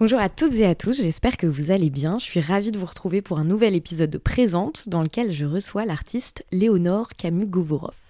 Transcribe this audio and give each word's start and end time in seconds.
Bonjour 0.00 0.18
à 0.18 0.30
toutes 0.30 0.54
et 0.54 0.64
à 0.64 0.74
tous, 0.74 1.02
j'espère 1.02 1.36
que 1.36 1.46
vous 1.46 1.70
allez 1.70 1.90
bien. 1.90 2.16
Je 2.16 2.24
suis 2.24 2.40
ravie 2.40 2.70
de 2.70 2.78
vous 2.78 2.86
retrouver 2.86 3.20
pour 3.20 3.38
un 3.38 3.44
nouvel 3.44 3.74
épisode 3.74 4.08
de 4.08 4.16
Présente 4.16 4.88
dans 4.88 5.02
lequel 5.02 5.30
je 5.30 5.44
reçois 5.44 5.84
l'artiste 5.84 6.42
Léonore 6.52 7.10
Camus-Govorov. 7.18 8.09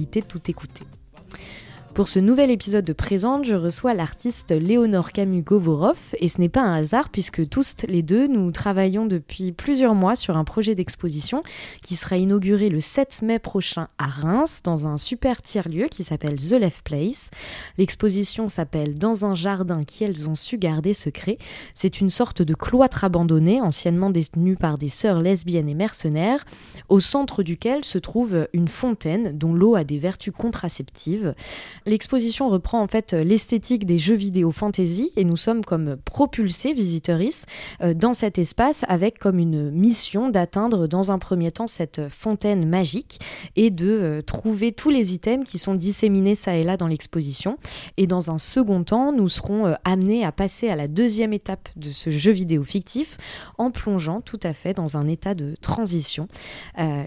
tout 0.21 0.49
écouter. 0.49 0.85
Pour 1.93 2.07
ce 2.07 2.19
nouvel 2.19 2.51
épisode 2.51 2.85
de 2.85 2.93
Présente, 2.93 3.43
je 3.43 3.53
reçois 3.53 3.93
l'artiste 3.93 4.51
Léonore 4.51 5.11
Camus-Govorov 5.11 5.97
et 6.19 6.29
ce 6.29 6.39
n'est 6.39 6.47
pas 6.47 6.61
un 6.61 6.75
hasard 6.75 7.09
puisque 7.09 7.49
tous 7.49 7.75
les 7.85 8.01
deux, 8.01 8.27
nous 8.27 8.49
travaillons 8.51 9.05
depuis 9.05 9.51
plusieurs 9.51 9.93
mois 9.93 10.15
sur 10.15 10.37
un 10.37 10.45
projet 10.45 10.73
d'exposition 10.73 11.43
qui 11.83 11.97
sera 11.97 12.15
inauguré 12.15 12.69
le 12.69 12.79
7 12.79 13.23
mai 13.23 13.39
prochain 13.39 13.89
à 13.97 14.07
Reims 14.07 14.61
dans 14.63 14.87
un 14.87 14.97
super 14.97 15.41
tiers-lieu 15.41 15.89
qui 15.89 16.05
s'appelle 16.05 16.37
The 16.37 16.53
Left 16.53 16.81
Place. 16.83 17.29
L'exposition 17.77 18.47
s'appelle 18.47 18.95
Dans 18.95 19.25
un 19.25 19.35
jardin 19.35 19.83
qu'elles 19.83 20.29
ont 20.29 20.35
su 20.35 20.57
garder 20.57 20.93
secret. 20.93 21.39
C'est 21.73 21.99
une 21.99 22.09
sorte 22.09 22.41
de 22.41 22.53
cloître 22.53 23.03
abandonné, 23.03 23.59
anciennement 23.59 24.11
détenu 24.11 24.55
par 24.55 24.77
des 24.77 24.89
sœurs 24.89 25.19
lesbiennes 25.19 25.67
et 25.67 25.75
mercenaires, 25.75 26.45
au 26.87 27.01
centre 27.01 27.43
duquel 27.43 27.83
se 27.83 27.97
trouve 27.97 28.47
une 28.53 28.69
fontaine 28.69 29.37
dont 29.37 29.53
l'eau 29.53 29.75
a 29.75 29.83
des 29.83 29.99
vertus 29.99 30.33
contraceptives. 30.33 31.35
L'exposition 31.87 32.47
reprend 32.49 32.79
en 32.81 32.87
fait 32.87 33.13
l'esthétique 33.13 33.85
des 33.87 33.97
jeux 33.97 34.15
vidéo 34.15 34.51
fantasy 34.51 35.11
et 35.15 35.23
nous 35.23 35.37
sommes 35.37 35.65
comme 35.65 35.97
propulsés, 36.05 36.73
visiteuristes, 36.73 37.47
euh, 37.81 37.95
dans 37.95 38.13
cet 38.13 38.37
espace 38.37 38.85
avec 38.87 39.17
comme 39.17 39.39
une 39.39 39.71
mission 39.71 40.29
d'atteindre 40.29 40.87
dans 40.87 41.11
un 41.11 41.17
premier 41.17 41.51
temps 41.51 41.65
cette 41.65 42.07
fontaine 42.09 42.67
magique 42.67 43.19
et 43.55 43.71
de 43.71 43.87
euh, 43.89 44.21
trouver 44.21 44.73
tous 44.73 44.91
les 44.91 45.13
items 45.13 45.49
qui 45.49 45.57
sont 45.57 45.73
disséminés 45.73 46.35
ça 46.35 46.55
et 46.55 46.63
là 46.63 46.77
dans 46.77 46.87
l'exposition. 46.87 47.57
Et 47.97 48.05
dans 48.05 48.29
un 48.29 48.37
second 48.37 48.83
temps, 48.83 49.11
nous 49.11 49.27
serons 49.27 49.65
euh, 49.65 49.73
amenés 49.83 50.23
à 50.23 50.31
passer 50.31 50.69
à 50.69 50.75
la 50.75 50.87
deuxième 50.87 51.33
étape 51.33 51.69
de 51.77 51.89
ce 51.89 52.11
jeu 52.11 52.31
vidéo 52.31 52.63
fictif 52.63 53.17
en 53.57 53.71
plongeant 53.71 54.21
tout 54.21 54.39
à 54.43 54.53
fait 54.53 54.73
dans 54.73 54.97
un 54.97 55.07
état 55.07 55.33
de 55.33 55.55
transition. 55.61 56.27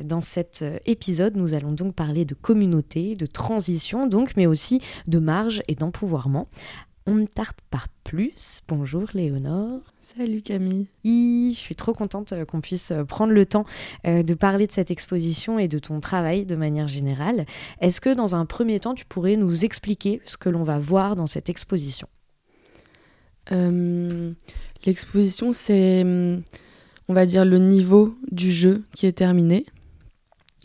dans 0.04 0.20
cet 0.20 0.64
épisode, 0.86 1.36
nous 1.36 1.54
allons 1.54 1.72
donc 1.72 1.94
parler 1.94 2.24
de 2.24 2.34
communauté, 2.34 3.14
de 3.14 3.26
transition 3.26 4.06
donc, 4.06 4.32
mais 4.36 4.46
aussi 4.46 4.63
de 5.06 5.18
marge 5.18 5.62
et 5.68 5.74
d'empouvoirment. 5.74 6.46
On 7.06 7.14
ne 7.16 7.26
tarde 7.26 7.56
pas 7.70 7.84
plus. 8.02 8.62
Bonjour 8.66 9.04
Léonore. 9.12 9.80
Salut 10.00 10.40
Camille. 10.40 10.88
je 11.04 11.54
suis 11.54 11.74
trop 11.74 11.92
contente 11.92 12.32
euh, 12.32 12.46
qu'on 12.46 12.62
puisse 12.62 12.92
euh, 12.92 13.04
prendre 13.04 13.34
le 13.34 13.44
temps 13.44 13.66
euh, 14.06 14.22
de 14.22 14.32
parler 14.32 14.66
de 14.66 14.72
cette 14.72 14.90
exposition 14.90 15.58
et 15.58 15.68
de 15.68 15.78
ton 15.78 16.00
travail 16.00 16.46
de 16.46 16.56
manière 16.56 16.86
générale. 16.86 17.44
Est-ce 17.82 18.00
que 18.00 18.14
dans 18.14 18.34
un 18.34 18.46
premier 18.46 18.80
temps, 18.80 18.94
tu 18.94 19.04
pourrais 19.04 19.36
nous 19.36 19.66
expliquer 19.66 20.22
ce 20.24 20.38
que 20.38 20.48
l'on 20.48 20.64
va 20.64 20.78
voir 20.78 21.14
dans 21.14 21.26
cette 21.26 21.50
exposition? 21.50 22.08
L'exposition, 24.86 25.52
c'est, 25.52 26.02
on 27.08 27.12
va 27.12 27.26
dire, 27.26 27.44
le 27.44 27.58
niveau 27.58 28.16
du 28.32 28.50
jeu 28.50 28.82
qui 28.94 29.04
est 29.04 29.12
terminé. 29.12 29.66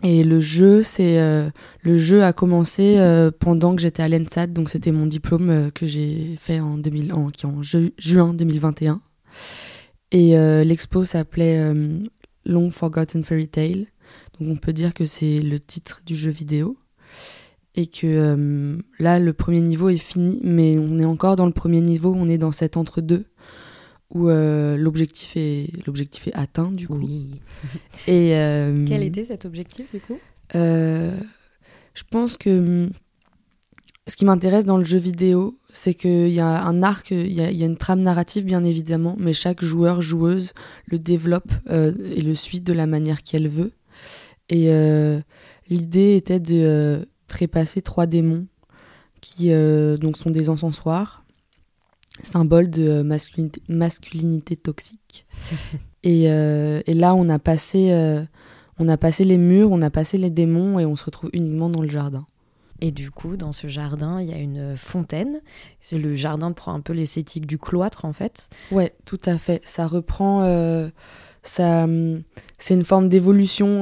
Et 0.04 0.24
le 0.24 0.40
jeu, 0.40 0.82
c'est 0.82 1.20
euh, 1.20 1.50
le 1.82 1.98
jeu 1.98 2.24
a 2.24 2.32
commencé 2.32 2.98
euh, 3.00 3.32
pendant 3.38 3.76
que 3.76 3.82
j'étais 3.82 4.02
à 4.02 4.08
l'ENSAT, 4.08 4.48
donc 4.48 4.70
c'était 4.70 4.94
mon 4.94 5.06
diplôme 5.06 5.50
euh, 5.50 5.70
que 5.72 5.86
j'ai 5.86 6.36
fait 6.38 6.62
en, 6.62 6.78
2000, 6.78 7.14
en, 7.14 7.30
en 7.44 7.62
juin 7.62 8.34
2021. 8.34 9.02
Et 10.12 10.32
l'expo 10.66 11.04
s'appelait 11.04 11.72
Long 12.44 12.72
Forgotten 12.72 13.24
Fairy 13.24 13.48
Tale, 13.48 13.86
donc 14.40 14.50
on 14.50 14.56
peut 14.56 14.74
dire 14.74 14.96
que 14.96 15.06
c'est 15.06 15.40
le 15.40 15.60
titre 15.60 16.02
du 16.04 16.16
jeu 16.16 16.32
vidéo. 16.32 16.78
Et 17.76 17.86
que 17.86 18.80
là, 18.98 19.20
le 19.20 19.34
premier 19.34 19.62
niveau 19.62 19.90
est 19.90 19.98
fini, 19.98 20.42
mais 20.44 20.80
on 20.80 20.98
est 20.98 21.06
encore 21.06 21.36
dans 21.36 21.46
le 21.46 21.52
premier 21.52 21.82
niveau, 21.82 22.12
on 22.18 22.28
est 22.28 22.40
dans 22.40 22.52
cet 22.52 22.76
entre-deux 22.76 23.26
où 24.12 24.28
euh, 24.28 24.76
l'objectif 24.78 25.34
est 25.36 25.70
l'objectif 25.86 26.28
est 26.28 26.36
atteint 26.36 26.72
du 26.72 26.88
coup. 26.88 26.96
Oui. 26.96 27.40
Et 28.08 28.36
euh, 28.36 28.86
quel 28.88 29.04
était 29.04 29.24
cet 29.24 29.46
objectif 29.46 29.92
du 29.94 30.00
coup? 30.00 30.18
Euh, 30.56 31.16
Je 31.94 32.04
pense 32.10 32.38
que 32.38 32.90
ce 34.08 34.16
qui 34.16 34.26
m'intéresse 34.26 34.66
dans 34.66 34.78
le 34.78 34.86
jeu 34.86 34.98
vidéo, 34.98 35.56
c'est 35.72 35.94
qu'il 35.94 36.30
y 36.30 36.40
a 36.40 36.64
un 36.64 36.82
arc, 36.82 37.12
il 37.12 37.32
y 37.32 37.42
a, 37.42 37.52
y 37.52 37.62
a, 37.62 37.66
une 37.68 37.78
trame 37.78 38.02
narrative 38.02 38.44
bien 38.44 38.64
évidemment, 38.64 39.16
mais 39.20 39.34
chaque 39.34 39.64
joueur 39.64 40.02
joueuse 40.02 40.54
le 40.86 40.98
développe 40.98 41.52
et 41.70 42.22
le 42.22 42.34
suit 42.34 42.62
de 42.62 42.74
la 42.74 42.88
manière 42.88 43.22
qu'elle 43.22 43.48
veut. 43.48 43.72
Et 44.50 44.72
l'idée 45.70 46.16
était 46.16 46.40
de 46.40 47.08
trépasser 47.28 47.84
trois 47.84 48.08
démons 48.08 48.48
qui 49.22 49.52
donc 50.00 50.18
sont 50.18 50.32
des 50.32 50.50
encensoirs 50.50 51.24
symbole 52.22 52.70
de 52.70 53.02
masculinité, 53.02 53.62
masculinité 53.68 54.56
toxique. 54.56 55.26
et, 56.04 56.32
euh, 56.32 56.82
et, 56.86 56.94
là, 56.94 57.16
on 57.16 57.30
a, 57.30 57.40
passé, 57.40 57.92
euh, 57.92 58.24
on 58.78 58.88
a 58.88 58.98
passé 58.98 59.24
les 59.24 59.38
murs, 59.38 59.72
on 59.72 59.82
a 59.82 59.90
passé 59.90 60.18
les 60.18 60.30
démons 60.30 60.80
et 60.80 60.86
on 60.86 60.96
se 60.96 61.06
retrouve 61.06 61.30
uniquement 61.34 61.70
dans 61.70 61.82
le 61.82 61.90
jardin. 61.90 62.26
Et 62.82 62.92
du 62.92 63.12
coup, 63.12 63.36
dans 63.36 63.52
ce 63.52 63.68
jardin, 63.68 64.22
il 64.22 64.30
y 64.30 64.34
a 64.34 64.38
une 64.38 64.78
fontaine. 64.78 65.42
C'est 65.82 65.98
le 65.98 66.16
jardin 66.16 66.54
prend 66.54 66.74
un 66.74 66.80
peu 66.80 66.94
l'esthétique 66.94 67.46
du 67.46 67.58
cloître, 67.58 68.06
en 68.06 68.14
fait. 68.14 68.50
Ouais, 68.72 68.94
tout 69.06 69.20
à 69.26 69.38
fait. 69.38 69.62
Ça 69.66 69.86
reprend. 69.86 70.44
Euh, 70.44 70.88
ça, 71.44 71.88
c'est 72.58 72.74
une 72.74 72.86
forme 72.86 73.10
d'évolution. 73.10 73.82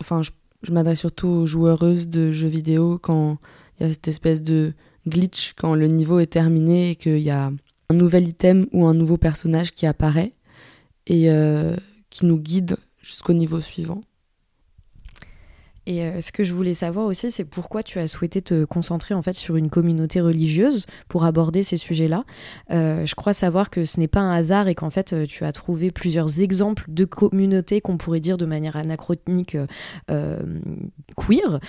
enfin, 0.00 0.20
je, 0.20 0.32
je 0.62 0.72
m'adresse 0.72 1.00
surtout 1.00 1.28
aux 1.28 1.46
joueuses 1.46 2.08
de 2.08 2.30
jeux 2.30 2.48
vidéo 2.48 2.98
quand 3.00 3.38
il 3.78 3.86
y 3.86 3.90
a 3.90 3.92
cette 3.92 4.08
espèce 4.08 4.42
de 4.42 4.74
glitch 5.06 5.54
quand 5.56 5.74
le 5.74 5.86
niveau 5.86 6.18
est 6.18 6.26
terminé 6.26 6.90
et 6.90 6.96
qu'il 6.96 7.18
y 7.18 7.30
a 7.30 7.52
un 7.88 7.94
nouvel 7.94 8.28
item 8.28 8.66
ou 8.72 8.86
un 8.86 8.94
nouveau 8.94 9.16
personnage 9.16 9.72
qui 9.72 9.86
apparaît 9.86 10.32
et 11.06 11.30
euh, 11.30 11.76
qui 12.10 12.26
nous 12.26 12.38
guide 12.38 12.76
jusqu'au 13.00 13.32
niveau 13.32 13.60
suivant. 13.60 14.00
Et 15.86 16.02
euh, 16.02 16.20
ce 16.20 16.32
que 16.32 16.44
je 16.44 16.52
voulais 16.52 16.74
savoir 16.74 17.06
aussi, 17.06 17.30
c'est 17.30 17.44
pourquoi 17.44 17.82
tu 17.82 17.98
as 17.98 18.08
souhaité 18.08 18.40
te 18.42 18.64
concentrer 18.64 19.14
en 19.14 19.22
fait 19.22 19.34
sur 19.34 19.56
une 19.56 19.70
communauté 19.70 20.20
religieuse 20.20 20.86
pour 21.08 21.24
aborder 21.24 21.62
ces 21.62 21.76
sujets-là. 21.76 22.24
Euh, 22.72 23.06
je 23.06 23.14
crois 23.14 23.32
savoir 23.32 23.70
que 23.70 23.84
ce 23.84 24.00
n'est 24.00 24.08
pas 24.08 24.20
un 24.20 24.34
hasard 24.34 24.68
et 24.68 24.74
qu'en 24.74 24.90
fait 24.90 25.12
euh, 25.12 25.26
tu 25.26 25.44
as 25.44 25.52
trouvé 25.52 25.90
plusieurs 25.90 26.40
exemples 26.40 26.84
de 26.88 27.04
communautés 27.04 27.80
qu'on 27.80 27.96
pourrait 27.96 28.20
dire 28.20 28.36
de 28.36 28.46
manière 28.46 28.76
anachronique 28.76 29.56
queer. 31.16 31.60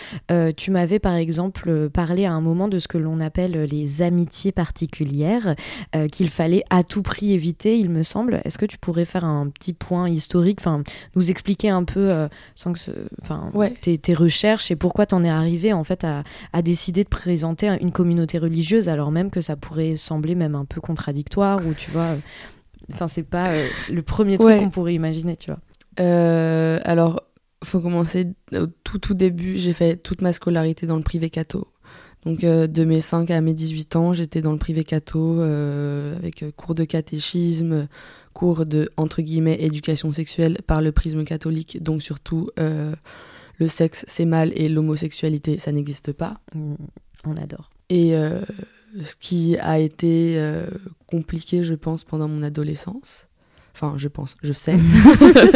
tu 0.55 0.71
m'avais 0.71 0.99
par 0.99 1.13
exemple 1.13 1.89
parlé 1.89 2.25
à 2.25 2.33
un 2.33 2.41
moment 2.41 2.67
de 2.67 2.79
ce 2.79 2.87
que 2.87 2.97
l'on 2.97 3.19
appelle 3.19 3.63
les 3.63 4.01
amitiés 4.01 4.51
particulières 4.51 5.55
qu'il 6.11 6.29
fallait 6.29 6.63
à 6.69 6.83
tout 6.83 7.01
prix 7.01 7.33
éviter, 7.33 7.77
il 7.77 7.89
me 7.89 8.03
semble. 8.03 8.41
Est-ce 8.45 8.57
que 8.57 8.65
tu 8.65 8.77
pourrais 8.77 9.05
faire 9.05 9.25
un 9.25 9.47
petit 9.47 9.73
point 9.73 10.09
historique, 10.09 10.59
enfin 10.59 10.83
nous 11.15 11.29
expliquer 11.29 11.69
un 11.69 11.83
peu 11.83 12.27
sans 12.55 12.73
que, 12.73 12.79
enfin, 13.21 13.49
ouais 13.53 13.73
tes 14.07 14.13
recherches 14.13 14.71
et 14.71 14.77
pourquoi 14.77 15.05
t'en 15.05 15.21
es 15.25 15.29
arrivé 15.29 15.73
en 15.73 15.83
fait 15.83 16.05
à, 16.05 16.61
décider 16.61 17.03
de 17.03 17.09
présenter 17.09 17.77
une 17.81 17.91
communauté 17.91 18.37
religieuse 18.37 18.87
alors 18.87 19.11
même 19.11 19.29
que 19.29 19.41
ça 19.41 19.57
pourrait 19.57 19.97
sembler 19.97 20.33
même 20.33 20.55
un 20.55 20.63
peu 20.63 20.79
contradictoire 20.79 21.59
ou 21.67 21.73
tu 21.73 21.91
vois 21.91 22.15
enfin 22.93 23.09
c'est 23.09 23.23
pas 23.23 23.49
euh, 23.49 23.67
le 23.89 24.01
premier 24.01 24.37
truc 24.37 24.59
qu'on 24.59 24.69
pourrait 24.69 24.93
imaginer 24.93 25.35
tu 25.35 25.51
vois. 25.51 25.59
Euh, 25.99 26.79
alors 26.85 27.21
faut 27.65 27.81
commencer 27.81 28.29
au 28.53 28.67
tout 28.85 28.97
tout 28.97 29.13
début 29.13 29.57
j'ai 29.57 29.73
fait 29.73 29.97
toute 29.97 30.21
ma 30.21 30.31
scolarité 30.31 30.87
dans 30.87 30.95
le 30.95 31.03
privé 31.03 31.29
catho. 31.29 31.67
Donc 32.25 32.45
euh, 32.45 32.65
de 32.67 32.85
mes 32.85 33.01
5 33.01 33.29
à 33.29 33.41
mes 33.41 33.53
18 33.53 33.97
ans 33.97 34.13
j'étais 34.13 34.41
dans 34.41 34.53
le 34.53 34.57
privé 34.57 34.85
catho 34.85 35.41
avec 35.41 36.45
cours 36.55 36.75
de 36.75 36.85
catéchisme 36.85 37.89
cours 38.31 38.65
de 38.65 38.89
entre 38.95 39.21
guillemets 39.21 39.57
éducation 39.59 40.13
sexuelle 40.13 40.59
par 40.65 40.81
le 40.81 40.93
prisme 40.93 41.25
catholique. 41.25 41.83
Donc 41.83 42.01
surtout 42.01 42.51
le 43.57 43.67
sexe 43.67 44.05
c'est 44.07 44.25
mal 44.25 44.51
et 44.55 44.69
l'homosexualité 44.69 45.57
ça 45.57 45.71
n'existe 45.71 46.11
pas. 46.11 46.39
Mm, 46.53 46.75
on 47.25 47.35
adore. 47.35 47.71
Et 47.89 48.15
euh, 48.15 48.41
ce 49.01 49.15
qui 49.15 49.57
a 49.59 49.79
été 49.79 50.35
euh, 50.37 50.67
compliqué, 51.05 51.63
je 51.63 51.73
pense, 51.73 52.03
pendant 52.03 52.27
mon 52.27 52.43
adolescence. 52.43 53.27
Enfin, 53.73 53.93
je 53.97 54.07
pense, 54.07 54.35
je 54.41 54.53
sais. 54.53 54.75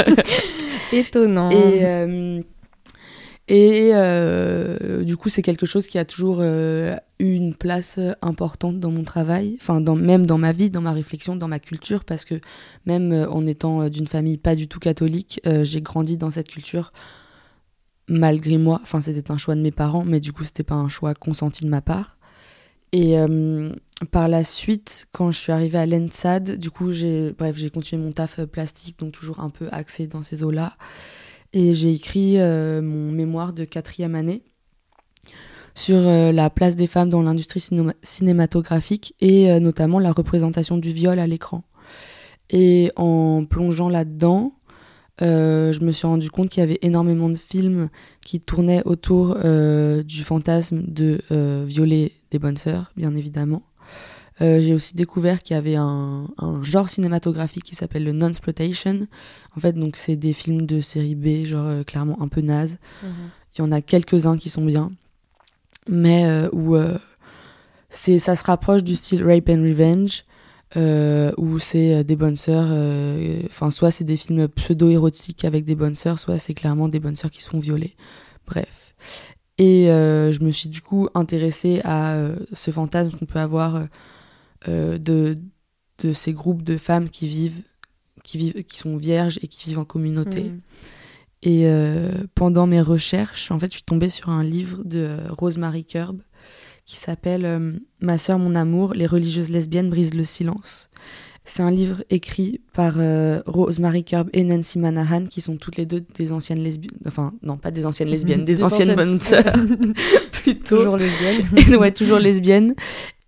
Étonnant. 0.94 1.50
Et, 1.50 1.86
euh, 1.86 2.42
Et 3.48 5.04
du 5.04 5.18
coup, 5.18 5.30
c'est 5.30 5.42
quelque 5.42 5.66
chose 5.66 5.88
qui 5.88 5.98
a 5.98 6.06
toujours 6.06 6.42
eu 6.44 6.96
une 7.20 7.56
place 7.56 8.00
importante 8.22 8.80
dans 8.80 8.92
mon 8.92 9.04
travail, 9.04 9.58
enfin 9.60 9.82
dans, 9.82 9.96
même 9.96 10.26
dans 10.26 10.38
ma 10.38 10.52
vie, 10.52 10.70
dans 10.70 10.82
ma 10.82 10.94
réflexion, 10.94 11.36
dans 11.36 11.48
ma 11.48 11.60
culture, 11.60 12.06
parce 12.06 12.24
que 12.24 12.36
même 12.86 13.12
en 13.30 13.46
étant 13.48 13.90
d'une 13.90 14.08
famille 14.08 14.38
pas 14.38 14.56
du 14.56 14.68
tout 14.68 14.80
catholique, 14.80 15.42
j'ai 15.64 15.82
grandi 15.82 16.18
dans 16.18 16.30
cette 16.30 16.50
culture 16.50 16.94
malgré 18.08 18.58
moi. 18.58 18.80
Enfin, 18.84 19.02
c'était 19.02 19.32
un 19.32 19.38
choix 19.38 19.56
de 19.56 19.62
mes 19.62 19.72
parents, 19.72 20.04
mais 20.06 20.20
du 20.20 20.34
coup, 20.34 20.44
c'était 20.44 20.64
pas 20.64 20.76
un 20.76 20.90
choix 20.90 21.14
consenti 21.14 21.64
de 21.64 21.70
ma 21.70 21.82
part. 21.82 22.18
Et 22.94 23.16
par 24.12 24.28
la 24.28 24.44
suite, 24.44 25.08
quand 25.14 25.32
je 25.32 25.38
suis 25.38 25.52
arrivée 25.52 25.78
à 25.78 25.86
l'ENSAD, 25.86 26.58
du 26.58 26.72
coup, 26.72 26.92
j'ai 26.92 27.32
bref, 27.32 27.56
j'ai 27.58 27.70
continué 27.70 28.04
mon 28.04 28.12
taf 28.12 28.44
plastique, 28.46 29.00
donc 29.00 29.14
toujours 29.14 29.40
un 29.40 29.50
peu 29.50 29.70
axé 29.72 30.08
dans 30.08 30.22
ces 30.22 30.44
eaux-là. 30.44 30.74
Et 31.54 31.74
j'ai 31.74 31.94
écrit 31.94 32.40
euh, 32.40 32.82
mon 32.82 33.12
mémoire 33.12 33.54
de 33.54 33.66
quatrième 33.66 34.16
année 34.16 34.44
sur 35.76 35.98
euh, 35.98 36.32
la 36.32 36.50
place 36.50 36.76
des 36.76 36.88
femmes 36.88 37.10
dans 37.10 37.22
l'industrie 37.22 37.64
cinématographique 38.02 39.16
et 39.20 39.52
euh, 39.52 39.60
notamment 39.60 40.00
la 40.00 40.12
représentation 40.12 40.78
du 40.78 40.92
viol 40.92 41.20
à 41.20 41.28
l'écran. 41.28 41.64
Et 42.50 42.92
en 42.96 43.46
plongeant 43.46 43.90
là-dedans, 43.90 44.54
je 45.20 45.84
me 45.84 45.92
suis 45.92 46.08
rendu 46.08 46.30
compte 46.30 46.50
qu'il 46.50 46.62
y 46.62 46.64
avait 46.64 46.80
énormément 46.82 47.30
de 47.30 47.38
films 47.38 47.90
qui 48.22 48.40
tournaient 48.40 48.84
autour 48.86 49.38
du 49.38 50.24
fantasme 50.24 50.84
de 50.88 51.22
violer 51.66 52.14
des 52.32 52.40
bonnes 52.40 52.58
sœurs, 52.58 52.92
bien 52.96 53.16
évidemment. 53.16 53.64
Euh, 54.42 54.60
j'ai 54.60 54.74
aussi 54.74 54.96
découvert 54.96 55.44
qu'il 55.44 55.56
y 55.56 55.58
avait 55.58 55.76
un, 55.76 56.28
genre 56.64 56.90
cinématographique 56.90 57.64
qui 57.64 57.76
s'appelle 57.76 58.04
le 58.04 58.12
non-sploitation. 58.12 59.08
En 59.56 59.60
fait, 59.60 59.74
donc 59.74 59.98
c'est 59.98 60.16
des 60.16 60.34
films 60.34 60.66
de 60.66 60.80
série 60.80 61.16
B, 61.16 61.46
genre 61.46 61.68
euh, 61.68 61.84
clairement 61.84 62.22
un 62.22 62.28
peu 62.28 62.42
naze. 62.42 62.80
Mhm. 63.04 63.10
Il 63.56 63.60
y 63.60 63.62
en 63.62 63.72
a 63.72 63.82
quelques-uns 63.82 64.38
qui 64.38 64.50
sont 64.50 64.66
bien, 64.66 64.92
mais 65.88 66.26
euh, 66.26 66.50
où 66.54 66.78
c'est 67.90 68.18
ça 68.18 68.38
se 68.38 68.46
rapproche 68.46 68.82
du 68.82 68.96
style 68.96 69.26
Rape 69.26 69.50
and 69.50 69.62
Revenge, 69.62 70.24
où 70.76 71.60
c'est 71.60 72.04
des 72.04 72.16
bonnes 72.16 72.36
sœurs. 72.36 72.70
Enfin, 73.46 73.72
soit 73.72 73.92
c'est 73.92 74.04
des 74.04 74.18
films 74.18 74.48
pseudo-érotiques 74.48 75.46
avec 75.46 75.66
des 75.66 75.76
bonnes 75.76 75.96
sœurs, 75.96 76.20
soit 76.20 76.38
c'est 76.38 76.54
clairement 76.54 76.88
des 76.88 77.00
bonnes 77.00 77.16
sœurs 77.16 77.32
qui 77.32 77.42
se 77.42 77.50
font 77.50 77.60
violer. 77.60 77.96
Bref. 78.48 78.96
Et 79.58 79.88
je 79.88 80.44
me 80.44 80.52
suis 80.52 80.70
du 80.70 80.82
coup 80.82 81.10
intéressée 81.14 81.82
à 81.84 82.18
ce 82.54 82.72
fantasme 82.72 83.18
qu'on 83.18 83.26
peut 83.26 83.40
avoir 83.40 83.84
euh, 84.68 85.00
de, 85.00 85.40
de 86.04 86.14
ces 86.14 86.34
groupes 86.34 86.62
de 86.62 86.78
femmes 86.78 87.10
qui 87.10 87.28
vivent, 87.28 87.64
qui 88.24 88.38
vivent, 88.38 88.64
qui 88.64 88.78
sont 88.78 88.96
vierges 88.96 89.40
et 89.42 89.48
qui 89.48 89.70
vivent 89.70 89.80
en 89.80 89.86
communauté. 89.86 90.44
Mm. 90.44 90.60
Et 91.42 91.66
euh, 91.66 92.12
pendant 92.36 92.68
mes 92.68 92.82
recherches, 92.82 93.50
en 93.50 93.58
fait, 93.58 93.68
je 93.68 93.78
suis 93.78 93.84
tombée 93.84 94.10
sur 94.10 94.30
un 94.30 94.44
livre 94.44 94.84
de 94.86 95.00
euh, 95.00 95.28
Rosemary 95.32 95.84
Kerb 95.84 96.18
qui 96.92 96.98
s'appelle 96.98 97.80
Ma 98.00 98.18
sœur, 98.18 98.40
mon 98.40 98.56
amour, 98.56 98.94
les 98.94 99.08
religieuses 99.08 99.50
lesbiennes 99.50 99.90
brisent 99.90 100.14
le 100.14 100.24
silence. 100.24 100.90
C'est 101.44 101.64
un 101.64 101.72
livre 101.72 102.04
écrit 102.10 102.62
par 102.74 102.96
Rosemary 103.46 104.04
Kerb 104.04 104.30
et 104.34 104.44
Nancy 104.44 104.78
Manahan, 104.78 105.26
qui 105.26 105.42
sont 105.42 105.58
toutes 105.58 105.78
les 105.78 105.86
deux 105.86 106.02
des 106.02 106.32
anciennes 106.32 106.62
lesbiennes. 106.62 107.00
Enfin, 107.08 107.34
non, 107.42 107.58
pas 107.58 107.72
des 107.72 107.86
anciennes 107.86 108.10
lesbiennes, 108.10 108.46
des, 108.46 108.62
anciennes, 108.62 108.96
bonnes 108.96 109.20
sœurs. 109.20 109.56
plutôt. 110.32 110.78
Toujours 110.78 110.98
lesbiennes. 110.98 111.76
ouais, 111.80 111.92
toujours 111.92 112.20
lesbiennes 112.20 112.76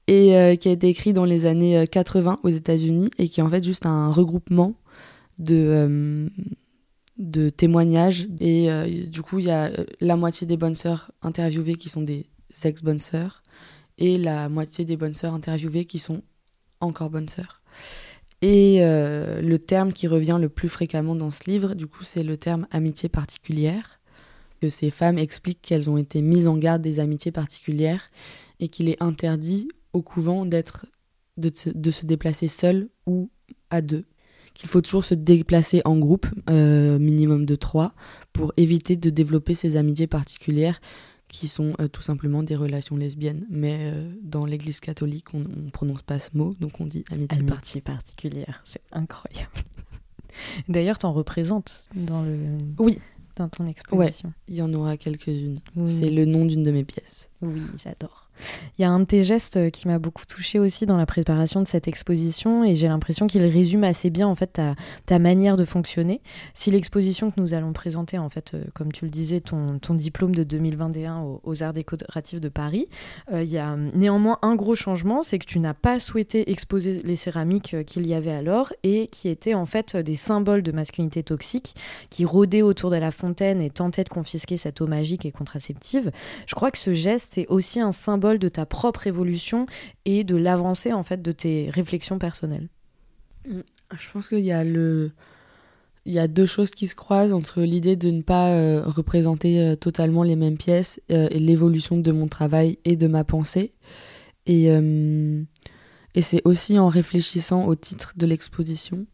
et 0.07 0.35
euh, 0.35 0.55
qui 0.55 0.69
a 0.69 0.71
été 0.71 0.87
écrit 0.87 1.13
dans 1.13 1.25
les 1.25 1.45
années 1.45 1.85
80 1.89 2.33
euh, 2.33 2.35
aux 2.47 2.49
États-Unis 2.49 3.09
et 3.17 3.29
qui 3.29 3.39
est 3.39 3.43
en 3.43 3.49
fait 3.49 3.63
juste 3.63 3.85
un 3.85 4.11
regroupement 4.11 4.75
de, 5.39 5.55
euh, 5.55 6.29
de 7.17 7.49
témoignages. 7.49 8.27
Et 8.39 8.69
du 9.07 9.21
coup, 9.21 9.39
il 9.39 9.45
y 9.45 9.51
a 9.51 9.71
la 10.01 10.15
moitié 10.15 10.45
des 10.45 10.57
bonnes 10.57 10.75
sœurs 10.75 11.11
interviewées 11.21 11.75
qui 11.75 11.89
sont 11.89 12.01
des 12.01 12.25
ex-bonnes 12.63 12.99
sœurs 12.99 13.43
et 13.97 14.17
la 14.17 14.49
moitié 14.49 14.85
des 14.85 14.97
bonnes 14.97 15.13
sœurs 15.13 15.33
interviewées 15.33 15.85
qui 15.85 15.99
sont 15.99 16.23
encore 16.79 17.09
bonnes 17.09 17.29
sœurs. 17.29 17.61
Et 18.41 18.79
le 18.81 19.57
terme 19.57 19.93
qui 19.93 20.05
revient 20.05 20.37
le 20.37 20.49
plus 20.49 20.67
fréquemment 20.67 21.15
dans 21.15 21.31
ce 21.31 21.49
livre, 21.49 21.75
du 21.75 21.87
coup, 21.87 22.03
c'est 22.03 22.23
le 22.23 22.35
terme 22.35 22.67
amitié 22.71 23.07
particulière. 23.07 24.01
Que 24.59 24.67
ces 24.67 24.89
femmes 24.89 25.17
expliquent 25.17 25.61
qu'elles 25.61 25.89
ont 25.89 25.95
été 25.97 26.21
mises 26.21 26.47
en 26.47 26.57
garde 26.57 26.81
des 26.81 26.99
amitiés 26.99 27.31
particulières 27.31 28.05
et 28.59 28.67
qu'il 28.67 28.89
est 28.89 29.01
interdit 29.01 29.69
au 29.93 30.01
couvent 30.01 30.45
d'être 30.45 30.87
de, 31.37 31.51
de, 31.73 31.91
se 31.91 32.05
déplacer 32.05 32.47
seul 32.47 32.89
ou 33.05 33.29
à 33.69 33.81
deux. 33.81 34.03
Qu'il 34.53 34.69
faut 34.69 34.81
toujours 34.81 35.03
se 35.03 35.15
déplacer 35.15 35.81
en 35.85 35.97
groupe, 35.97 36.27
euh, 36.49 36.99
minimum 36.99 37.45
de 37.45 37.55
trois, 37.55 37.93
pour 38.33 38.53
éviter 38.57 38.95
de 38.95 39.09
développer 39.09 39.53
ces 39.53 39.77
amitiés 39.77 40.07
particulières 40.07 40.79
qui 41.33 41.47
sont 41.47 41.73
euh, 41.81 41.87
tout 41.87 42.03
simplement 42.03 42.43
des 42.43 42.55
relations 42.55 42.95
lesbiennes. 42.95 43.45
Mais 43.49 43.79
euh, 43.81 44.13
dans 44.21 44.45
l'Église 44.45 44.79
catholique, 44.79 45.33
on 45.33 45.39
ne 45.39 45.69
prononce 45.71 46.03
pas 46.03 46.19
ce 46.19 46.29
mot, 46.37 46.55
donc 46.59 46.79
on 46.79 46.85
dit 46.85 47.03
amitié, 47.11 47.41
amitié 47.41 47.81
particulière. 47.81 48.61
C'est 48.63 48.83
incroyable. 48.91 49.51
D'ailleurs, 50.69 50.99
tu 50.99 51.07
en 51.07 51.11
représentes 51.11 51.89
dans 51.95 52.21
le. 52.21 52.37
Oui. 52.77 52.99
Dans 53.35 53.49
ton 53.49 53.65
exposition. 53.65 54.31
il 54.47 54.55
y 54.55 54.61
en 54.61 54.71
aura 54.73 54.95
quelques-unes. 54.95 55.59
C'est 55.87 56.11
le 56.11 56.25
nom 56.25 56.45
d'une 56.45 56.61
de 56.61 56.69
mes 56.69 56.83
pièces. 56.83 57.31
Oui, 57.41 57.63
j'adore. 57.83 58.22
Il 58.77 58.81
y 58.81 58.85
a 58.85 58.89
un 58.89 58.99
de 58.99 59.05
tes 59.05 59.23
gestes 59.23 59.71
qui 59.71 59.87
m'a 59.87 59.99
beaucoup 59.99 60.25
touché 60.25 60.59
aussi 60.59 60.85
dans 60.85 60.97
la 60.97 61.05
préparation 61.05 61.61
de 61.61 61.67
cette 61.67 61.87
exposition 61.87 62.63
et 62.63 62.75
j'ai 62.75 62.87
l'impression 62.87 63.27
qu'il 63.27 63.43
résume 63.43 63.83
assez 63.83 64.09
bien 64.09 64.27
en 64.27 64.35
fait 64.35 64.59
ta, 65.05 65.19
manière 65.19 65.57
de 65.57 65.65
fonctionner. 65.65 66.21
Si 66.53 66.71
l'exposition 66.71 67.31
que 67.31 67.39
nous 67.39 67.53
allons 67.53 67.71
présenter, 67.71 68.17
en 68.17 68.29
fait, 68.29 68.53
euh, 68.53 68.63
comme 68.73 68.91
tu 68.91 69.05
le 69.05 69.11
disais, 69.11 69.39
ton, 69.39 69.79
ton 69.79 69.93
diplôme 69.93 70.33
de 70.33 70.43
2021 70.43 71.23
aux, 71.43 71.63
Arts 71.63 71.73
décoratifs 71.73 72.41
de 72.41 72.49
Paris, 72.49 72.87
euh, 73.31 73.43
il 73.43 73.49
y 73.49 73.59
a 73.59 73.75
néanmoins 73.75 74.39
un 74.41 74.55
gros 74.55 74.75
changement, 74.75 75.23
c'est 75.23 75.39
que 75.39 75.45
tu 75.45 75.59
n'as 75.59 75.75
pas 75.75 75.99
souhaité 75.99 76.51
exposer 76.51 77.01
les 77.03 77.15
céramiques 77.15 77.73
euh, 77.75 77.83
qu'il 77.83 78.07
y 78.07 78.13
avait 78.13 78.31
alors 78.31 78.73
et 78.83 79.07
qui 79.07 79.29
étaient 79.29 79.53
en 79.53 79.65
fait 79.65 79.95
des 79.95 80.15
symboles 80.15 80.63
de 80.63 80.71
masculinité 80.71 81.23
toxique 81.23 81.75
qui 82.09 82.25
rôdaient 82.25 82.63
autour 82.63 82.89
de 82.89 82.97
la 82.97 83.11
fontaine 83.11 83.61
et 83.61 83.69
tentaient 83.69 84.03
de 84.03 84.09
confisquer 84.09 84.57
cette 84.57 84.81
eau 84.81 84.87
magique 84.87 85.25
et 85.25 85.31
contraceptive. 85.31 86.11
Je 86.47 86.55
crois 86.55 86.71
que 86.71 86.77
ce 86.77 86.93
geste 86.93 87.37
est 87.37 87.47
aussi 87.47 87.79
un 87.79 87.91
symbole 87.91 88.22
de 88.23 88.49
ta 88.49 88.65
propre 88.65 89.07
évolution 89.07 89.65
et 90.05 90.23
de 90.23 90.35
l'avancée 90.35 90.93
en 90.93 91.03
fait 91.03 91.21
de 91.21 91.31
tes 91.31 91.69
réflexions 91.69 92.19
personnelles 92.19 92.69
mm. 93.47 93.61
Je 93.95 94.09
pense 94.11 94.27
qu'il 94.27 94.39
y 94.39 94.51
a 94.51 94.63
le 94.63 95.11
il 96.05 96.13
y 96.13 96.19
a 96.19 96.27
deux 96.27 96.45
choses 96.45 96.71
qui 96.71 96.87
se 96.87 96.95
croisent 96.95 97.33
entre 97.33 97.61
l'idée 97.61 97.95
de 97.95 98.11
ne 98.11 98.21
pas 98.21 98.49
euh, 98.51 98.83
représenter 98.85 99.61
euh, 99.61 99.75
totalement 99.75 100.23
les 100.23 100.35
mêmes 100.35 100.57
pièces 100.57 101.01
euh, 101.11 101.27
et 101.31 101.39
l'évolution 101.39 101.97
de 101.97 102.11
mon 102.11 102.27
travail 102.27 102.77
et 102.83 102.97
de 102.97 103.07
ma 103.07 103.23
pensée. 103.23 103.73
Et, 104.45 104.65
et 104.65 106.21
c'est 106.21 106.41
aussi 106.43 106.77
en 106.77 106.89
réfléchissant 106.89 107.65
au 107.65 107.75
titre 107.75 108.11
de 108.17 108.25
l'exposition. 108.25 109.05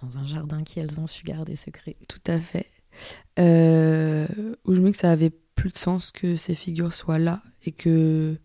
Dans 0.00 0.16
un 0.16 0.26
jardin 0.26 0.62
qui 0.62 0.80
elles 0.80 0.98
ont 0.98 1.06
su 1.06 1.22
garder 1.22 1.54
secret. 1.54 1.96
Tout 2.08 2.22
à 2.26 2.40
fait. 2.40 2.64
où 3.36 4.74
je 4.74 4.80
me 4.80 4.86
dis 4.86 4.92
que 4.92 4.96
ça 4.96 5.10
avait 5.10 5.34
plus 5.58 5.70
de 5.70 5.76
sens 5.76 6.12
que 6.12 6.36
ces 6.36 6.54
figures 6.54 6.92
soient 6.92 7.18
là 7.18 7.42
et 7.64 7.72
que 7.72 8.36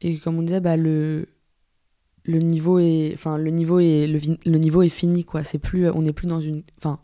et 0.00 0.16
comme 0.18 0.38
on 0.38 0.42
disait 0.42 0.60
bah 0.60 0.76
le 0.76 1.26
le 2.24 2.38
niveau 2.38 2.78
est 2.78 3.10
enfin 3.14 3.36
le 3.36 3.50
niveau 3.50 3.80
est 3.80 4.06
le, 4.06 4.58
niveau 4.58 4.82
est 4.82 4.88
fini 4.88 5.24
quoi 5.24 5.42
c'est 5.42 5.58
plus 5.58 5.90
on 5.90 6.02
n'est 6.02 6.12
plus 6.12 6.28
dans 6.28 6.40
une 6.40 6.62
enfin 6.78 7.00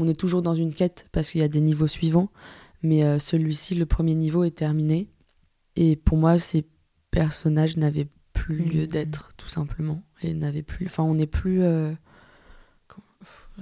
on 0.00 0.08
est 0.08 0.18
toujours 0.18 0.42
dans 0.42 0.56
une 0.56 0.72
quête 0.72 1.06
parce 1.12 1.30
qu'il 1.30 1.40
y 1.40 1.44
a 1.44 1.48
des 1.48 1.60
niveaux 1.60 1.86
suivants 1.86 2.30
mais 2.82 3.04
euh, 3.04 3.20
celui-ci 3.20 3.76
le 3.76 3.86
premier 3.86 4.16
niveau 4.16 4.42
est 4.42 4.56
terminé 4.56 5.08
et 5.76 5.94
pour 5.94 6.18
moi 6.18 6.38
ces 6.38 6.66
personnages 7.12 7.76
n'avaient 7.76 8.08
plus 8.32 8.56
lieu 8.56 8.84
mmh. 8.84 8.88
d'être 8.88 9.30
tout 9.36 9.48
simplement 9.48 10.02
et 10.20 10.34
n'avaient 10.34 10.64
plus 10.64 10.86
enfin 10.86 11.04
on 11.04 11.14
n'est 11.14 11.28
plus 11.28 11.62
euh, 11.62 11.92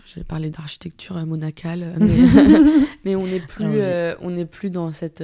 j'ai 0.05 0.25
parlé 0.25 0.51
d'architecture 0.51 1.15
monacale, 1.27 1.95
mais, 3.05 3.17
on 3.17 3.27
n'est 3.27 3.41
plus, 3.41 3.81
euh, 3.81 4.15
on 4.21 4.31
n'est 4.31 4.47
plus 4.47 4.71
dans 4.71 4.91
cette, 4.91 5.23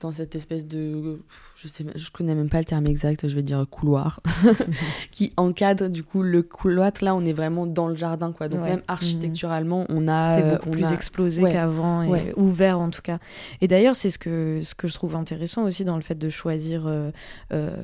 dans 0.00 0.12
cette 0.12 0.34
espèce 0.34 0.66
de 0.66 1.20
je 1.54 1.68
sais 1.68 1.84
je 1.94 2.10
connais 2.10 2.34
même 2.34 2.50
pas 2.50 2.58
le 2.58 2.66
terme 2.66 2.86
exact 2.86 3.28
je 3.28 3.34
vais 3.34 3.42
dire 3.42 3.64
couloir 3.70 4.20
qui 5.10 5.32
encadre 5.38 5.88
du 5.88 6.02
coup 6.02 6.22
le 6.22 6.42
couloir. 6.42 6.92
Là 7.00 7.14
on 7.14 7.24
est 7.24 7.32
vraiment 7.32 7.66
dans 7.66 7.88
le 7.88 7.94
jardin 7.94 8.32
quoi. 8.32 8.48
Donc 8.48 8.60
même 8.60 8.82
architecturalement 8.88 9.86
on 9.88 10.06
a 10.06 10.36
c'est 10.36 10.42
euh, 10.42 10.50
beaucoup 10.56 10.70
plus 10.70 10.92
explosé 10.92 11.42
qu'avant 11.42 12.02
et 12.02 12.34
ouvert 12.36 12.78
en 12.78 12.90
tout 12.90 13.00
cas. 13.00 13.18
Et 13.62 13.68
d'ailleurs 13.68 13.96
c'est 13.96 14.10
ce 14.10 14.18
que 14.18 14.60
ce 14.62 14.74
que 14.74 14.86
je 14.86 14.94
trouve 14.94 15.16
intéressant 15.16 15.64
aussi 15.64 15.84
dans 15.84 15.96
le 15.96 16.02
fait 16.02 16.18
de 16.18 16.28
choisir 16.28 16.86
euh, 16.86 17.10
euh, 17.52 17.76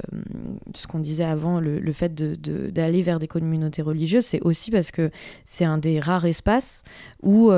ce 0.75 0.87
qu'on 0.87 0.99
disait 0.99 1.25
avant 1.25 1.61
le, 1.61 1.79
le 1.79 1.93
fait 1.93 2.15
de 2.15 2.35
d'aller 2.71 3.03
vers 3.03 3.19
des 3.19 3.29
communautés 3.29 3.83
religieuses. 3.83 4.27
C'est 4.27 4.43
aussi 4.43 4.71
parce 4.71 4.91
que 4.91 5.11
c'est 5.47 5.65
un 5.65 5.79
des 5.79 5.99
rares 5.99 6.27
espaces 6.27 6.83
où 7.23 7.51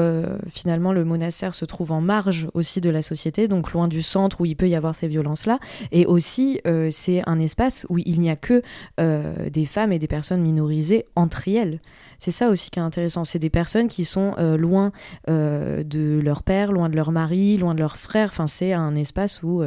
finalement 0.48 0.92
le 0.92 1.04
monastère 1.04 1.54
se 1.54 1.64
trouve 1.64 1.90
en 1.90 2.00
marge 2.00 2.46
aussi 2.54 2.80
de 2.80 2.90
la 2.90 3.02
société 3.02 3.48
donc 3.48 3.72
loin 3.72 3.88
du 3.88 4.02
centre 4.02 4.43
où 4.44 4.46
il 4.46 4.56
peut 4.56 4.68
y 4.68 4.74
avoir 4.74 4.94
ces 4.94 5.08
violences-là. 5.08 5.58
Et 5.90 6.04
aussi, 6.04 6.60
euh, 6.66 6.88
c'est 6.90 7.22
un 7.26 7.40
espace 7.40 7.86
où 7.88 7.98
il 7.98 8.20
n'y 8.20 8.28
a 8.28 8.36
que 8.36 8.62
euh, 9.00 9.48
des 9.48 9.64
femmes 9.64 9.90
et 9.90 9.98
des 9.98 10.06
personnes 10.06 10.42
minorisées 10.42 11.06
entre 11.16 11.48
elles. 11.48 11.80
C'est 12.18 12.30
ça 12.30 12.50
aussi 12.50 12.70
qui 12.70 12.78
est 12.78 12.82
intéressant. 12.82 13.24
C'est 13.24 13.38
des 13.38 13.50
personnes 13.50 13.88
qui 13.88 14.04
sont 14.04 14.34
euh, 14.38 14.56
loin 14.56 14.92
de 15.26 16.20
leur 16.22 16.42
père, 16.42 16.72
loin 16.72 16.88
de 16.88 16.96
leur 16.96 17.10
mari, 17.10 17.56
loin 17.56 17.74
de 17.74 17.80
leur 17.80 17.96
frère. 17.96 18.28
Enfin, 18.30 18.46
c'est 18.46 18.72
un 18.72 18.94
espace 18.94 19.42
où 19.42 19.62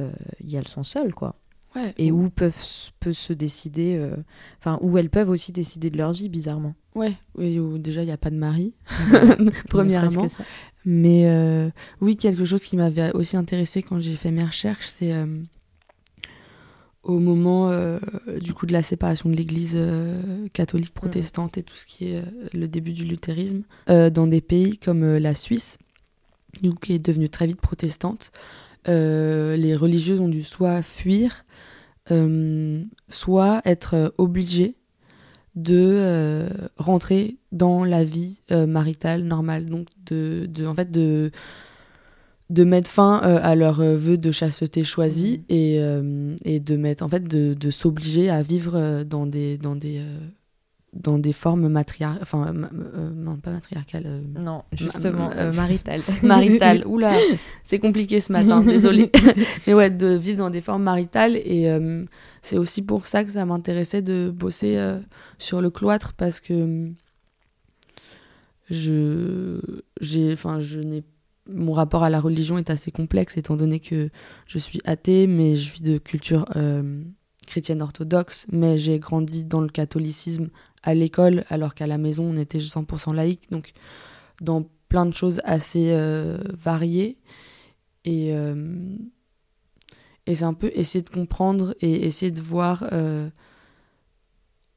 elles 0.00 0.68
sont 0.68 0.84
seules, 0.84 1.14
quoi. 1.14 1.36
Et 1.96 2.12
où 2.12 2.28
peuvent 2.28 2.54
peut 3.00 3.14
se 3.14 3.32
décider, 3.32 4.10
enfin 4.58 4.78
où 4.82 4.98
elles 4.98 5.08
peuvent 5.10 5.30
aussi 5.30 5.52
décider 5.52 5.90
de 5.90 5.96
leur 5.96 6.12
vie 6.12 6.28
bizarrement. 6.28 6.74
Ouais, 6.94 7.14
oui, 7.36 7.58
où 7.58 7.78
déjà 7.78 8.02
il 8.02 8.06
n'y 8.06 8.12
a 8.12 8.18
pas 8.18 8.30
de 8.30 8.36
mari, 8.36 8.74
premièrement. 9.70 10.26
Mais 10.84 11.26
euh, 11.26 11.70
oui, 12.00 12.16
quelque 12.16 12.44
chose 12.44 12.64
qui 12.64 12.76
m'avait 12.76 13.12
aussi 13.12 13.36
intéressé 13.36 13.82
quand 13.82 14.00
j'ai 14.00 14.16
fait 14.16 14.30
mes 14.30 14.44
recherches, 14.44 14.86
c'est 14.88 15.12
euh, 15.12 15.26
au 17.02 17.18
moment 17.18 17.70
euh, 17.70 17.98
du 18.40 18.52
coup 18.52 18.66
de 18.66 18.72
la 18.72 18.82
séparation 18.82 19.28
de 19.28 19.36
l'Église 19.36 19.78
catholique 20.52 20.90
mm. 20.90 20.94
protestante 20.94 21.58
et 21.58 21.62
tout 21.62 21.76
ce 21.76 21.86
qui 21.86 22.12
est 22.12 22.24
le 22.52 22.66
début 22.66 22.92
du 22.92 23.04
luthérisme, 23.04 23.62
dans 23.86 24.26
des 24.26 24.40
pays 24.40 24.78
comme 24.78 25.16
la 25.16 25.34
Suisse, 25.34 25.78
qui 26.80 26.92
est 26.92 26.98
devenue 26.98 27.28
très 27.28 27.46
vite 27.46 27.60
protestante, 27.60 28.32
les 28.86 29.76
religieuses 29.76 30.20
ont 30.20 30.28
dû 30.28 30.42
soit 30.42 30.82
fuir, 30.82 31.44
soit 33.08 33.62
être 33.64 34.14
obligées 34.18 34.74
de 35.54 35.76
euh, 35.78 36.48
rentrer 36.76 37.36
dans 37.50 37.84
la 37.84 38.04
vie 38.04 38.40
euh, 38.50 38.66
maritale 38.66 39.24
normale. 39.24 39.66
Donc 39.66 39.88
de, 40.06 40.46
de, 40.46 40.66
en 40.66 40.74
fait 40.74 40.90
de 40.90 41.30
de 42.50 42.64
mettre 42.64 42.90
fin 42.90 43.22
euh, 43.24 43.38
à 43.42 43.54
leur 43.54 43.80
vœu 43.80 44.18
de 44.18 44.30
chasteté 44.30 44.84
choisi 44.84 45.42
et, 45.48 45.80
et 46.44 46.60
de 46.60 46.76
mettre 46.76 47.02
en 47.02 47.08
fait 47.08 47.24
de, 47.24 47.54
de 47.54 47.70
s'obliger 47.70 48.28
à 48.28 48.42
vivre 48.42 49.04
dans 49.04 49.26
des 49.26 49.56
dans 49.56 49.76
des 49.76 50.02
dans 50.92 51.18
des 51.18 51.32
formes 51.32 51.68
matriarcales, 51.68 52.22
enfin, 52.22 52.52
euh, 52.54 53.10
non, 53.14 53.36
pas 53.36 53.50
matriarcales. 53.50 54.06
Euh, 54.06 54.18
non, 54.38 54.62
justement, 54.72 55.30
euh, 55.30 55.50
maritales. 55.52 56.02
maritales, 56.22 56.86
oula, 56.86 57.14
c'est 57.62 57.78
compliqué 57.78 58.20
ce 58.20 58.32
matin, 58.32 58.60
désolé. 58.64 59.10
Mais 59.66 59.74
ouais, 59.74 59.90
de 59.90 60.08
vivre 60.08 60.38
dans 60.38 60.50
des 60.50 60.60
formes 60.60 60.82
maritales. 60.82 61.36
Et 61.36 61.66
c'est 62.42 62.58
aussi 62.58 62.82
pour 62.82 63.06
ça 63.06 63.24
que 63.24 63.30
ça 63.30 63.44
m'intéressait 63.46 64.02
de 64.02 64.30
bosser 64.34 64.78
sur 65.38 65.62
le 65.62 65.70
cloître, 65.70 66.12
parce 66.12 66.40
que 66.40 66.90
je, 68.68 69.60
j'ai, 70.00 70.32
enfin, 70.32 70.60
je 70.60 70.80
n'ai 70.80 71.02
mon 71.50 71.72
rapport 71.72 72.04
à 72.04 72.10
la 72.10 72.20
religion 72.20 72.56
est 72.56 72.70
assez 72.70 72.92
complexe 72.92 73.36
étant 73.36 73.56
donné 73.56 73.80
que 73.80 74.10
je 74.46 74.58
suis 74.58 74.80
athée 74.84 75.26
mais 75.26 75.56
je 75.56 75.70
suis 75.70 75.80
de 75.80 75.98
culture 75.98 76.44
chrétienne 77.48 77.82
orthodoxe 77.82 78.46
mais 78.52 78.78
j'ai 78.78 79.00
grandi 79.00 79.42
dans 79.42 79.60
le 79.60 79.68
catholicisme 79.68 80.50
à 80.82 80.94
l'école, 80.94 81.44
alors 81.48 81.74
qu'à 81.74 81.86
la 81.86 81.98
maison, 81.98 82.24
on 82.24 82.36
était 82.36 82.58
100% 82.58 83.14
laïque. 83.14 83.50
Donc, 83.50 83.72
dans 84.40 84.66
plein 84.88 85.06
de 85.06 85.14
choses 85.14 85.40
assez 85.44 85.88
euh, 85.90 86.38
variées. 86.52 87.16
Et, 88.04 88.34
euh, 88.34 88.96
et 90.26 90.34
c'est 90.34 90.44
un 90.44 90.54
peu 90.54 90.70
essayer 90.74 91.02
de 91.02 91.10
comprendre 91.10 91.74
et 91.80 92.06
essayer 92.06 92.30
de 92.30 92.40
voir 92.40 92.86
euh, 92.92 93.30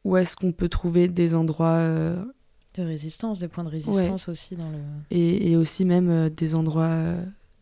où 0.04 0.16
est-ce 0.16 0.36
qu'on 0.36 0.52
peut 0.52 0.70
trouver 0.70 1.08
des 1.08 1.36
endroits. 1.36 1.86
de 1.86 2.82
résistance, 2.82 3.40
des 3.40 3.48
points 3.48 3.64
de 3.64 3.70
résistance 3.70 4.30
aussi 4.30 4.56
dans 4.56 4.70
le. 4.70 4.78
Et, 5.12 5.52
et 5.52 5.58
aussi 5.58 5.86
même 5.86 6.30
des 6.30 6.56
endroits 6.56 7.16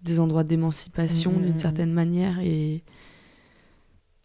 des 0.03 0.19
endroits 0.19 0.43
d'émancipation 0.43 1.31
mmh, 1.31 1.41
d'une 1.41 1.53
mmh, 1.53 1.59
certaine 1.59 1.91
mmh. 1.91 1.95
manière 1.95 2.39
et 2.39 2.83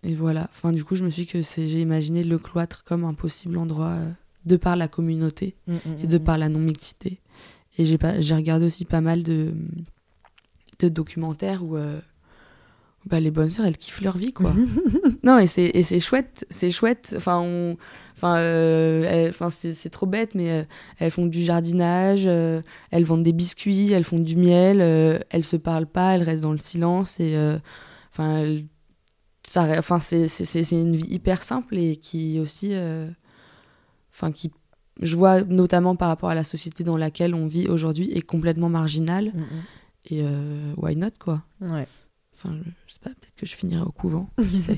et 0.04 0.14
voilà. 0.14 0.48
Enfin, 0.50 0.72
du 0.72 0.84
coup, 0.84 0.94
je 0.94 1.04
me 1.04 1.10
suis 1.10 1.26
que 1.26 1.40
j'ai 1.42 1.80
imaginé 1.80 2.22
le 2.22 2.38
cloître 2.38 2.84
comme 2.84 3.04
un 3.04 3.14
possible 3.14 3.58
endroit 3.58 3.96
euh, 3.96 4.10
de 4.46 4.56
par 4.56 4.76
la 4.76 4.88
communauté 4.88 5.56
mm, 5.66 5.74
mm, 5.74 5.78
et 6.04 6.06
de 6.06 6.18
mm, 6.18 6.24
par 6.24 6.38
la 6.38 6.48
non-mixité. 6.48 7.20
Et 7.78 7.84
j'ai 7.84 8.34
regardé 8.34 8.66
aussi 8.66 8.84
pas 8.84 9.00
mal 9.00 9.22
de, 9.22 9.54
de 10.80 10.88
documentaires 10.88 11.62
où, 11.62 11.76
euh, 11.76 12.00
bah, 13.06 13.20
les 13.20 13.30
bonnes 13.30 13.48
sœurs, 13.48 13.66
elles 13.66 13.76
kiffent 13.76 14.00
leur 14.00 14.16
vie, 14.16 14.32
quoi. 14.32 14.52
non, 15.22 15.38
et 15.38 15.46
c'est 15.46 16.00
chouette, 16.00 16.44
c'est 16.50 16.72
chouette. 16.72 17.14
Enfin, 17.16 17.40
on, 17.40 17.76
enfin, 18.16 18.38
euh, 18.38 19.28
enfin 19.28 19.48
c'est 19.48 19.90
trop 19.90 20.06
bête, 20.06 20.34
mais 20.34 20.66
elles 20.98 21.12
font 21.12 21.26
du 21.26 21.40
jardinage, 21.42 22.26
elles 22.26 23.04
vendent 23.04 23.22
des 23.22 23.32
biscuits, 23.32 23.92
elles 23.92 24.02
font 24.02 24.18
du 24.18 24.34
miel, 24.34 24.80
elles 25.30 25.44
se 25.44 25.56
parlent 25.56 25.86
pas, 25.86 26.16
elles 26.16 26.24
restent 26.24 26.42
dans 26.42 26.52
le 26.52 26.58
silence 26.58 27.20
et, 27.20 27.38
enfin, 28.12 28.58
enfin 29.56 29.98
c'est 29.98 30.70
une 30.70 30.96
vie 30.96 31.06
hyper 31.08 31.42
simple 31.42 31.76
et 31.76 31.96
qui 31.96 32.38
aussi 32.40 32.70
euh, 32.72 33.08
enfin 34.12 34.32
qui 34.32 34.50
je 35.00 35.16
vois 35.16 35.42
notamment 35.42 35.96
par 35.96 36.08
rapport 36.08 36.28
à 36.28 36.34
la 36.34 36.44
société 36.44 36.84
dans 36.84 36.96
laquelle 36.96 37.34
on 37.34 37.46
vit 37.46 37.68
aujourd'hui 37.68 38.10
est 38.12 38.22
complètement 38.22 38.68
marginale 38.68 39.26
mm, 39.26 39.44
et 40.10 40.22
euh, 40.22 40.72
why 40.76 40.96
not 40.96 41.10
quoi? 41.18 41.42
Ouais 41.60 41.86
Enfin, 42.40 42.54
je, 42.86 42.92
sais 42.92 43.00
pas, 43.02 43.10
peut-être 43.10 43.34
que 43.34 43.46
je 43.46 43.56
finirai 43.56 43.82
au 43.82 43.90
couvent, 43.90 44.30
qui 44.40 44.56
sait. 44.56 44.76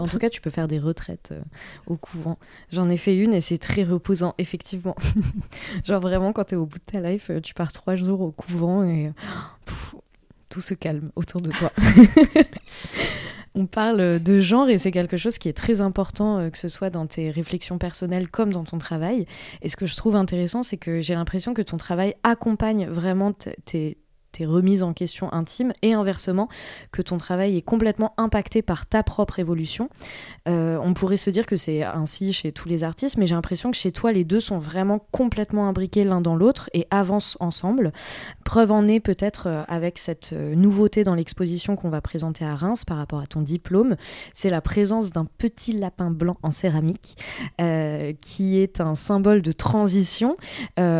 en 0.00 0.08
tout 0.08 0.18
cas, 0.18 0.28
tu 0.28 0.40
peux 0.40 0.50
faire 0.50 0.66
des 0.66 0.80
retraites 0.80 1.28
euh, 1.30 1.40
au 1.86 1.96
couvent. 1.96 2.36
J'en 2.72 2.90
ai 2.90 2.96
fait 2.96 3.16
une 3.16 3.32
et 3.32 3.40
c'est 3.40 3.58
très 3.58 3.84
reposant, 3.84 4.34
effectivement. 4.38 4.96
Genre 5.84 6.00
vraiment, 6.00 6.32
quand 6.32 6.46
tu 6.46 6.54
es 6.54 6.58
au 6.58 6.66
bout 6.66 6.78
de 6.78 6.84
ta 6.84 7.00
life, 7.00 7.30
tu 7.44 7.54
pars 7.54 7.72
trois 7.72 7.94
jours 7.94 8.22
au 8.22 8.32
couvent 8.32 8.82
et 8.82 9.12
tout 10.48 10.60
se 10.60 10.74
calme 10.74 11.12
autour 11.14 11.40
de 11.40 11.50
toi. 11.52 11.70
on 13.56 13.66
parle 13.66 14.20
de 14.20 14.40
genre 14.40 14.68
et 14.68 14.78
c'est 14.78 14.92
quelque 14.92 15.16
chose 15.16 15.38
qui 15.38 15.48
est 15.48 15.56
très 15.56 15.80
important, 15.80 16.38
euh, 16.38 16.50
que 16.50 16.58
ce 16.58 16.68
soit 16.68 16.90
dans 16.90 17.06
tes 17.06 17.30
réflexions 17.30 17.78
personnelles 17.78 18.28
comme 18.28 18.52
dans 18.52 18.64
ton 18.64 18.78
travail. 18.78 19.26
Et 19.62 19.68
ce 19.68 19.76
que 19.76 19.86
je 19.86 19.96
trouve 19.96 20.14
intéressant, 20.14 20.62
c'est 20.62 20.76
que 20.76 21.00
j'ai 21.00 21.14
l'impression 21.14 21.54
que 21.54 21.62
ton 21.62 21.78
travail 21.78 22.14
accompagne 22.22 22.86
vraiment 22.86 23.32
tes 23.32 23.96
remise 24.44 24.82
en 24.82 24.92
question 24.92 25.32
intime 25.32 25.72
et 25.82 25.94
inversement 25.94 26.48
que 26.92 27.00
ton 27.00 27.16
travail 27.16 27.56
est 27.56 27.62
complètement 27.62 28.12
impacté 28.16 28.62
par 28.62 28.86
ta 28.86 29.02
propre 29.02 29.38
évolution. 29.38 29.88
Euh, 30.48 30.78
on 30.82 30.94
pourrait 30.94 31.16
se 31.16 31.30
dire 31.30 31.46
que 31.46 31.56
c'est 31.56 31.82
ainsi 31.82 32.32
chez 32.32 32.52
tous 32.52 32.68
les 32.68 32.84
artistes, 32.84 33.16
mais 33.16 33.26
j'ai 33.26 33.34
l'impression 33.34 33.70
que 33.70 33.76
chez 33.76 33.92
toi, 33.92 34.12
les 34.12 34.24
deux 34.24 34.40
sont 34.40 34.58
vraiment 34.58 34.98
complètement 35.10 35.68
imbriqués 35.68 36.04
l'un 36.04 36.20
dans 36.20 36.36
l'autre 36.36 36.68
et 36.74 36.86
avancent 36.90 37.36
ensemble. 37.40 37.92
Preuve 38.44 38.72
en 38.72 38.86
est 38.86 39.00
peut-être 39.00 39.46
euh, 39.46 39.62
avec 39.68 39.98
cette 39.98 40.32
euh, 40.32 40.54
nouveauté 40.54 41.04
dans 41.04 41.14
l'exposition 41.14 41.76
qu'on 41.76 41.88
va 41.88 42.00
présenter 42.00 42.44
à 42.44 42.54
Reims 42.54 42.84
par 42.84 42.98
rapport 42.98 43.20
à 43.20 43.26
ton 43.26 43.40
diplôme, 43.40 43.96
c'est 44.34 44.50
la 44.50 44.60
présence 44.60 45.10
d'un 45.10 45.24
petit 45.24 45.72
lapin 45.72 46.10
blanc 46.10 46.36
en 46.42 46.50
céramique 46.50 47.16
qui 48.20 48.58
est 48.58 48.80
un 48.80 48.94
symbole 48.94 49.42
de 49.42 49.52
transition, 49.52 50.36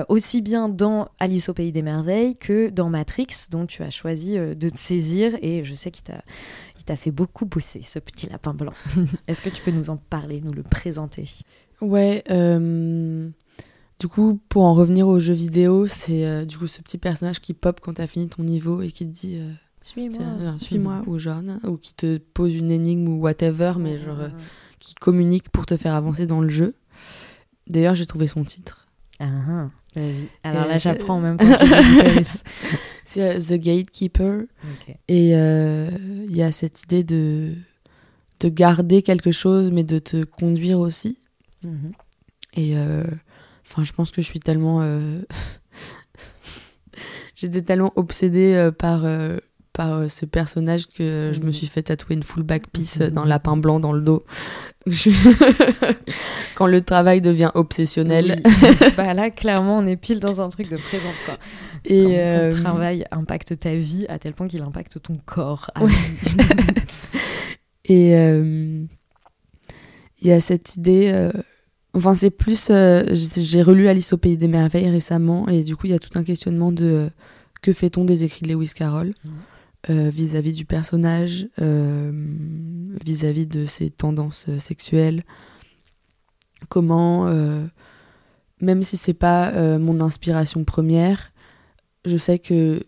aussi 0.09 0.43
bien 0.43 0.69
dans 0.69 1.09
Alice 1.19 1.49
au 1.49 1.55
pays 1.55 1.73
des 1.73 1.83
merveilles 1.83 2.37
que 2.37 2.69
dans 2.71 2.89
Matrix 2.89 3.26
dont 3.51 3.67
tu 3.67 3.83
as 3.83 3.91
choisi 3.91 4.39
euh, 4.39 4.55
de 4.55 4.69
te 4.69 4.79
saisir 4.79 5.37
et 5.43 5.65
je 5.65 5.75
sais 5.75 5.91
qu'il 5.91 6.05
t'a 6.05 6.23
t'a 6.85 6.95
fait 6.95 7.11
beaucoup 7.11 7.47
bosser, 7.47 7.83
ce 7.83 7.99
petit 7.99 8.29
lapin 8.29 8.55
blanc. 8.55 8.73
Est-ce 9.27 9.43
que 9.43 9.49
tu 9.49 9.61
peux 9.61 9.73
nous 9.73 9.91
en 9.91 9.97
parler, 9.97 10.41
nous 10.41 10.53
le 10.53 10.63
présenter? 10.63 11.29
Ouais, 11.81 12.23
euh, 12.31 13.29
du 13.99 14.07
coup, 14.07 14.41
pour 14.49 14.63
en 14.63 14.73
revenir 14.73 15.09
aux 15.09 15.19
jeux 15.19 15.35
vidéo, 15.35 15.89
c'est 15.89 16.25
euh, 16.25 16.45
du 16.45 16.57
coup 16.57 16.69
ce 16.69 16.81
petit 16.83 16.99
personnage 16.99 17.41
qui 17.41 17.55
pop 17.55 17.81
quand 17.83 17.95
t'as 17.95 18.07
fini 18.07 18.29
ton 18.29 18.45
niveau 18.45 18.83
et 18.83 18.93
qui 18.93 19.05
te 19.05 19.11
dit 19.11 19.41
Suis-moi. 19.81 20.59
Suis-moi, 20.61 21.03
ou 21.09 21.19
genre, 21.19 21.43
ou 21.65 21.77
qui 21.77 21.93
te 21.95 22.19
pose 22.19 22.55
une 22.55 22.71
énigme 22.71 23.09
ou 23.09 23.21
whatever, 23.21 23.73
mais 23.81 23.99
genre 23.99 24.29
qui 24.79 24.95
communique 24.95 25.49
pour 25.49 25.67
te 25.67 25.77
faire 25.77 25.97
avancer 25.97 26.27
dans 26.27 26.41
le 26.41 26.49
jeu. 26.49 26.77
D'ailleurs, 27.67 27.97
j'ai 27.97 28.07
trouvé 28.07 28.29
son 28.29 28.45
titre. 28.45 28.87
Ah, 29.19 29.27
ah. 29.49 29.71
Vas-y. 30.01 30.29
Alors 30.43 30.67
là, 30.67 30.79
j'apprends 30.79 31.21
même 31.21 31.37
C'est 33.05 33.23
euh, 33.23 33.39
The 33.39 33.55
Gatekeeper. 33.55 34.43
Et 35.09 35.33
euh, 35.35 35.91
il 36.29 36.37
y 36.37 36.43
a 36.43 36.53
cette 36.53 36.83
idée 36.83 37.05
de, 37.05 37.55
de 38.41 38.49
garder 38.49 39.03
quelque 39.03 39.31
chose, 39.31 39.71
mais 39.71 39.85
de 39.85 39.99
te 39.99 40.25
conduire 40.25 40.81
aussi. 40.81 41.19
Mhm. 41.63 41.93
Et 42.55 42.77
euh, 42.77 43.05
enfin, 43.65 43.85
je 43.85 43.93
pense 43.93 44.11
que 44.11 44.23
je 44.23 44.27
suis 44.27 44.41
tellement. 44.41 44.81
J'étais 47.35 47.63
tellement 47.63 47.93
obsédée 47.97 48.71
par 48.79 49.05
par 49.77 49.93
euh, 49.93 50.09
ce 50.09 50.25
personnage 50.25 50.87
que 50.87 51.33
je 51.35 51.41
me 51.43 51.53
suis 51.53 51.67
fait 51.67 51.83
tatouer 51.83 52.15
une 52.15 52.23
full 52.23 52.43
back 52.43 52.69
piece 52.73 52.99
d'un 52.99 53.27
lapin 53.27 53.59
blanc 53.59 53.79
dans 53.79 53.93
le 53.93 54.01
dos. 54.01 54.25
Quand 56.55 56.67
le 56.67 56.81
travail 56.81 57.21
devient 57.21 57.51
obsessionnel. 57.55 58.43
bah 58.97 59.13
là, 59.13 59.31
clairement, 59.31 59.77
on 59.77 59.87
est 59.87 59.97
pile 59.97 60.19
dans 60.19 60.41
un 60.41 60.49
truc 60.49 60.71
de 60.71 60.79
présent. 60.79 61.13
Quoi. 61.27 61.37
Et 61.85 62.05
Quand 62.05 62.09
ton 62.09 62.17
euh, 62.17 62.53
travail 62.53 63.05
impacte 63.11 63.59
ta 63.59 63.75
vie 63.75 64.07
à 64.09 64.19
tel 64.19 64.33
point 64.33 64.49
qu'il 64.49 64.63
impacte 64.63 65.03
ton 65.03 65.19
corps. 65.27 65.71
Et 67.85 68.17
euh, 68.17 68.83
il 70.23 70.27
y 70.27 70.33
a 70.33 70.41
cette 70.41 70.77
idée. 70.77 71.31
Enfin, 71.93 72.15
c'est 72.15 72.31
plus. 72.31 72.71
J'ai 72.71 73.63
relu 73.63 73.89
Alice 73.89 74.15
au 74.15 74.17
Pays 74.17 74.39
des 74.39 74.49
Merveilles 74.49 74.89
récemment, 74.89 75.47
et 75.49 75.63
du 75.63 75.77
coup, 75.77 75.87
il 75.87 75.93
y 75.93 75.95
a 75.95 76.01
tout 76.01 76.19
un 76.19 76.25
questionnement 76.25 76.73
de 76.73 77.11
que 77.63 77.73
fait-on 77.73 78.05
des 78.05 78.25
écrits 78.25 78.47
de 78.47 78.53
Lewis 78.53 78.73
Carroll? 78.75 79.13
Vis-à-vis 79.89 80.55
du 80.55 80.65
personnage, 80.65 81.49
vis-à-vis 81.59 83.47
de 83.47 83.67
ses 83.67 83.91
tendances 83.91 84.47
sexuelles. 84.59 85.25
Comment, 86.69 87.27
même 88.61 88.83
si 88.83 88.97
c'est 88.97 89.15
pas 89.15 89.79
mon 89.79 90.01
inspiration 90.01 90.65
première, 90.65 91.33
je 92.05 92.17
sais 92.17 92.39
que 92.39 92.85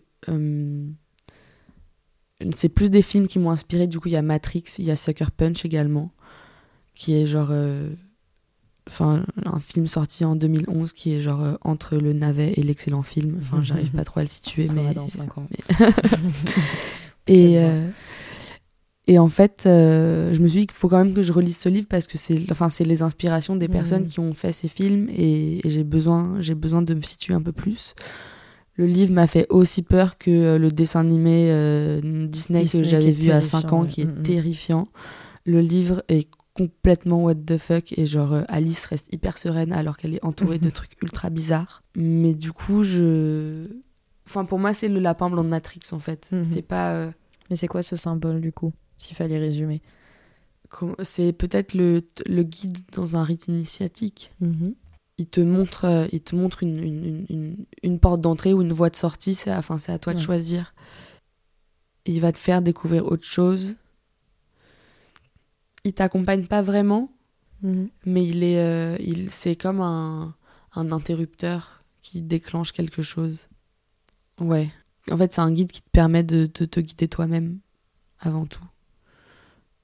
c'est 2.55 2.69
plus 2.69 2.89
des 2.89 3.01
films 3.01 3.27
qui 3.27 3.39
m'ont 3.39 3.51
inspiré. 3.51 3.87
Du 3.87 3.99
coup, 3.99 4.07
il 4.07 4.13
y 4.13 4.17
a 4.17 4.21
Matrix, 4.21 4.63
il 4.77 4.85
y 4.85 4.91
a 4.91 4.95
Sucker 4.95 5.31
Punch 5.35 5.65
également, 5.65 6.11
qui 6.95 7.13
est 7.13 7.25
genre. 7.25 7.49
Euh, 7.51 7.89
enfin, 8.87 9.23
un 9.45 9.59
film 9.59 9.87
sorti 9.87 10.25
en 10.25 10.35
2011 10.35 10.93
qui 10.93 11.13
est 11.13 11.21
genre 11.21 11.43
euh, 11.43 11.53
entre 11.61 11.97
le 11.97 12.13
navet 12.13 12.53
et 12.55 12.63
l'excellent 12.63 13.03
film. 13.03 13.37
Enfin, 13.41 13.61
j'arrive 13.63 13.91
pas 13.91 14.03
trop 14.03 14.19
à 14.19 14.23
le 14.23 14.29
situer, 14.29 14.67
Ça 14.67 14.73
mais. 14.73 14.83
va 14.83 14.93
dans 14.93 15.07
5 15.07 15.37
ans. 15.37 15.47
et. 17.27 17.59
Euh, 17.59 17.87
et 19.07 19.17
en 19.17 19.29
fait, 19.29 19.61
je 19.65 20.39
me 20.39 20.47
suis 20.47 20.59
dit 20.59 20.67
qu'il 20.67 20.77
faut 20.77 20.87
quand 20.87 20.99
même 20.99 21.15
que 21.15 21.23
je 21.23 21.33
relise 21.33 21.57
ce 21.57 21.67
livre 21.67 21.87
parce 21.89 22.05
que 22.05 22.15
c'est 22.15 22.39
enfin, 22.51 22.67
les 22.81 23.01
inspirations 23.01 23.55
des 23.55 23.67
personnes 23.67 24.05
qui 24.05 24.19
ont 24.19 24.35
fait 24.35 24.51
ces 24.51 24.67
films 24.67 25.09
et, 25.09 25.65
et 25.65 25.69
j'ai 25.71 25.83
besoin, 25.83 26.35
besoin 26.55 26.83
de 26.83 26.93
me 26.93 27.01
situer 27.01 27.33
un 27.33 27.41
peu 27.41 27.51
plus. 27.51 27.95
Le 28.79 28.85
livre 28.85 29.11
m'a 29.11 29.27
fait 29.27 29.45
aussi 29.49 29.81
peur 29.81 30.17
que 30.17 30.31
euh, 30.31 30.57
le 30.57 30.71
dessin 30.71 31.01
animé 31.01 31.49
euh, 31.51 31.99
Disney, 32.27 32.63
que 32.63 32.81
j'avais 32.81 33.11
vu 33.11 33.29
à 33.29 33.41
5 33.41 33.73
ans, 33.73 33.83
qui 33.83 34.03
est 34.03 34.05
mm. 34.05 34.23
terrifiant. 34.23 34.87
Le 35.45 35.59
livre 35.59 36.01
est 36.07 36.29
complètement 36.67 37.23
what 37.23 37.35
the 37.35 37.57
fuck 37.57 37.97
et 37.97 38.05
genre 38.05 38.33
euh, 38.33 38.43
Alice 38.47 38.85
reste 38.85 39.13
hyper 39.13 39.37
sereine 39.37 39.71
alors 39.73 39.97
qu'elle 39.97 40.15
est 40.15 40.23
entourée 40.23 40.59
de 40.59 40.69
trucs 40.69 41.01
ultra 41.01 41.29
bizarres. 41.29 41.83
Mais 41.95 42.33
du 42.33 42.51
coup, 42.51 42.83
je. 42.83 43.67
Enfin, 44.27 44.45
pour 44.45 44.59
moi, 44.59 44.73
c'est 44.73 44.89
le 44.89 44.99
lapin 44.99 45.29
blanc 45.29 45.43
de 45.43 45.49
Matrix 45.49 45.81
en 45.91 45.99
fait. 45.99 46.29
Mm-hmm. 46.31 46.43
C'est 46.43 46.61
pas. 46.61 47.09
Mais 47.49 47.55
c'est 47.55 47.67
quoi 47.67 47.81
ce 47.81 47.95
symbole 47.95 48.41
du 48.41 48.51
coup, 48.51 48.73
s'il 48.97 49.15
fallait 49.15 49.39
résumer? 49.39 49.81
C'est 51.01 51.33
peut-être 51.33 51.73
le, 51.73 52.03
le, 52.27 52.43
guide 52.43 52.77
dans 52.93 53.17
un 53.17 53.23
rite 53.23 53.47
initiatique. 53.47 54.31
Mm-hmm 54.39 54.73
il 55.19 55.27
te 55.27 55.41
montre, 55.41 55.85
euh, 55.85 56.07
il 56.13 56.21
te 56.21 56.35
montre 56.35 56.63
une, 56.63 56.79
une, 56.79 57.25
une, 57.29 57.65
une 57.83 57.99
porte 57.99 58.21
d'entrée 58.21 58.53
ou 58.53 58.61
une 58.61 58.71
voie 58.71 58.89
de 58.89 58.95
sortie. 58.95 59.35
C'est 59.35 59.53
enfin, 59.53 59.77
c'est 59.77 59.91
à 59.91 59.99
toi 59.99 60.13
de 60.13 60.19
choisir. 60.19 60.73
Il 62.05 62.21
va 62.21 62.31
te 62.31 62.37
faire 62.37 62.61
découvrir 62.61 63.05
autre 63.05 63.25
chose. 63.25 63.75
Il 65.83 65.93
t'accompagne 65.93 66.45
pas 66.45 66.61
vraiment, 66.61 67.11
mhm. 67.61 67.89
mais 68.05 68.25
il 68.25 68.43
est, 68.43 68.59
euh, 68.59 68.97
il, 68.99 69.31
c'est 69.31 69.55
comme 69.55 69.81
un, 69.81 70.35
un 70.73 70.91
interrupteur 70.91 71.83
qui 72.01 72.21
déclenche 72.21 72.71
quelque 72.71 73.01
chose. 73.01 73.49
Ouais. 74.39 74.69
En 75.11 75.17
fait, 75.17 75.33
c'est 75.33 75.41
un 75.41 75.51
guide 75.51 75.71
qui 75.71 75.81
te 75.81 75.89
permet 75.89 76.23
de, 76.23 76.49
de 76.53 76.65
te 76.65 76.79
guider 76.79 77.07
toi-même 77.07 77.59
avant 78.19 78.45
tout. 78.45 78.63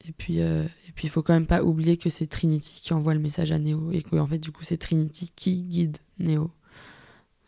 Et 0.07 0.11
puis, 0.11 0.41
euh, 0.41 0.63
et 0.87 0.91
puis, 0.91 1.07
il 1.07 1.09
faut 1.09 1.23
quand 1.23 1.33
même 1.33 1.47
pas 1.47 1.63
oublier 1.63 1.97
que 1.97 2.09
c'est 2.09 2.27
Trinity 2.27 2.79
qui 2.81 2.93
envoie 2.93 3.13
le 3.13 3.19
message 3.19 3.51
à 3.51 3.59
Neo 3.59 3.91
et 3.91 4.03
que 4.03 4.15
en 4.17 4.27
fait, 4.27 4.37
du 4.37 4.51
coup, 4.51 4.63
c'est 4.63 4.77
Trinity 4.77 5.31
qui 5.35 5.61
guide 5.63 5.97
Neo 6.19 6.51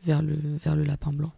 vers 0.04 0.22
le, 0.22 0.38
vers 0.64 0.76
le 0.76 0.84
lapin 0.84 1.12
blanc 1.12 1.32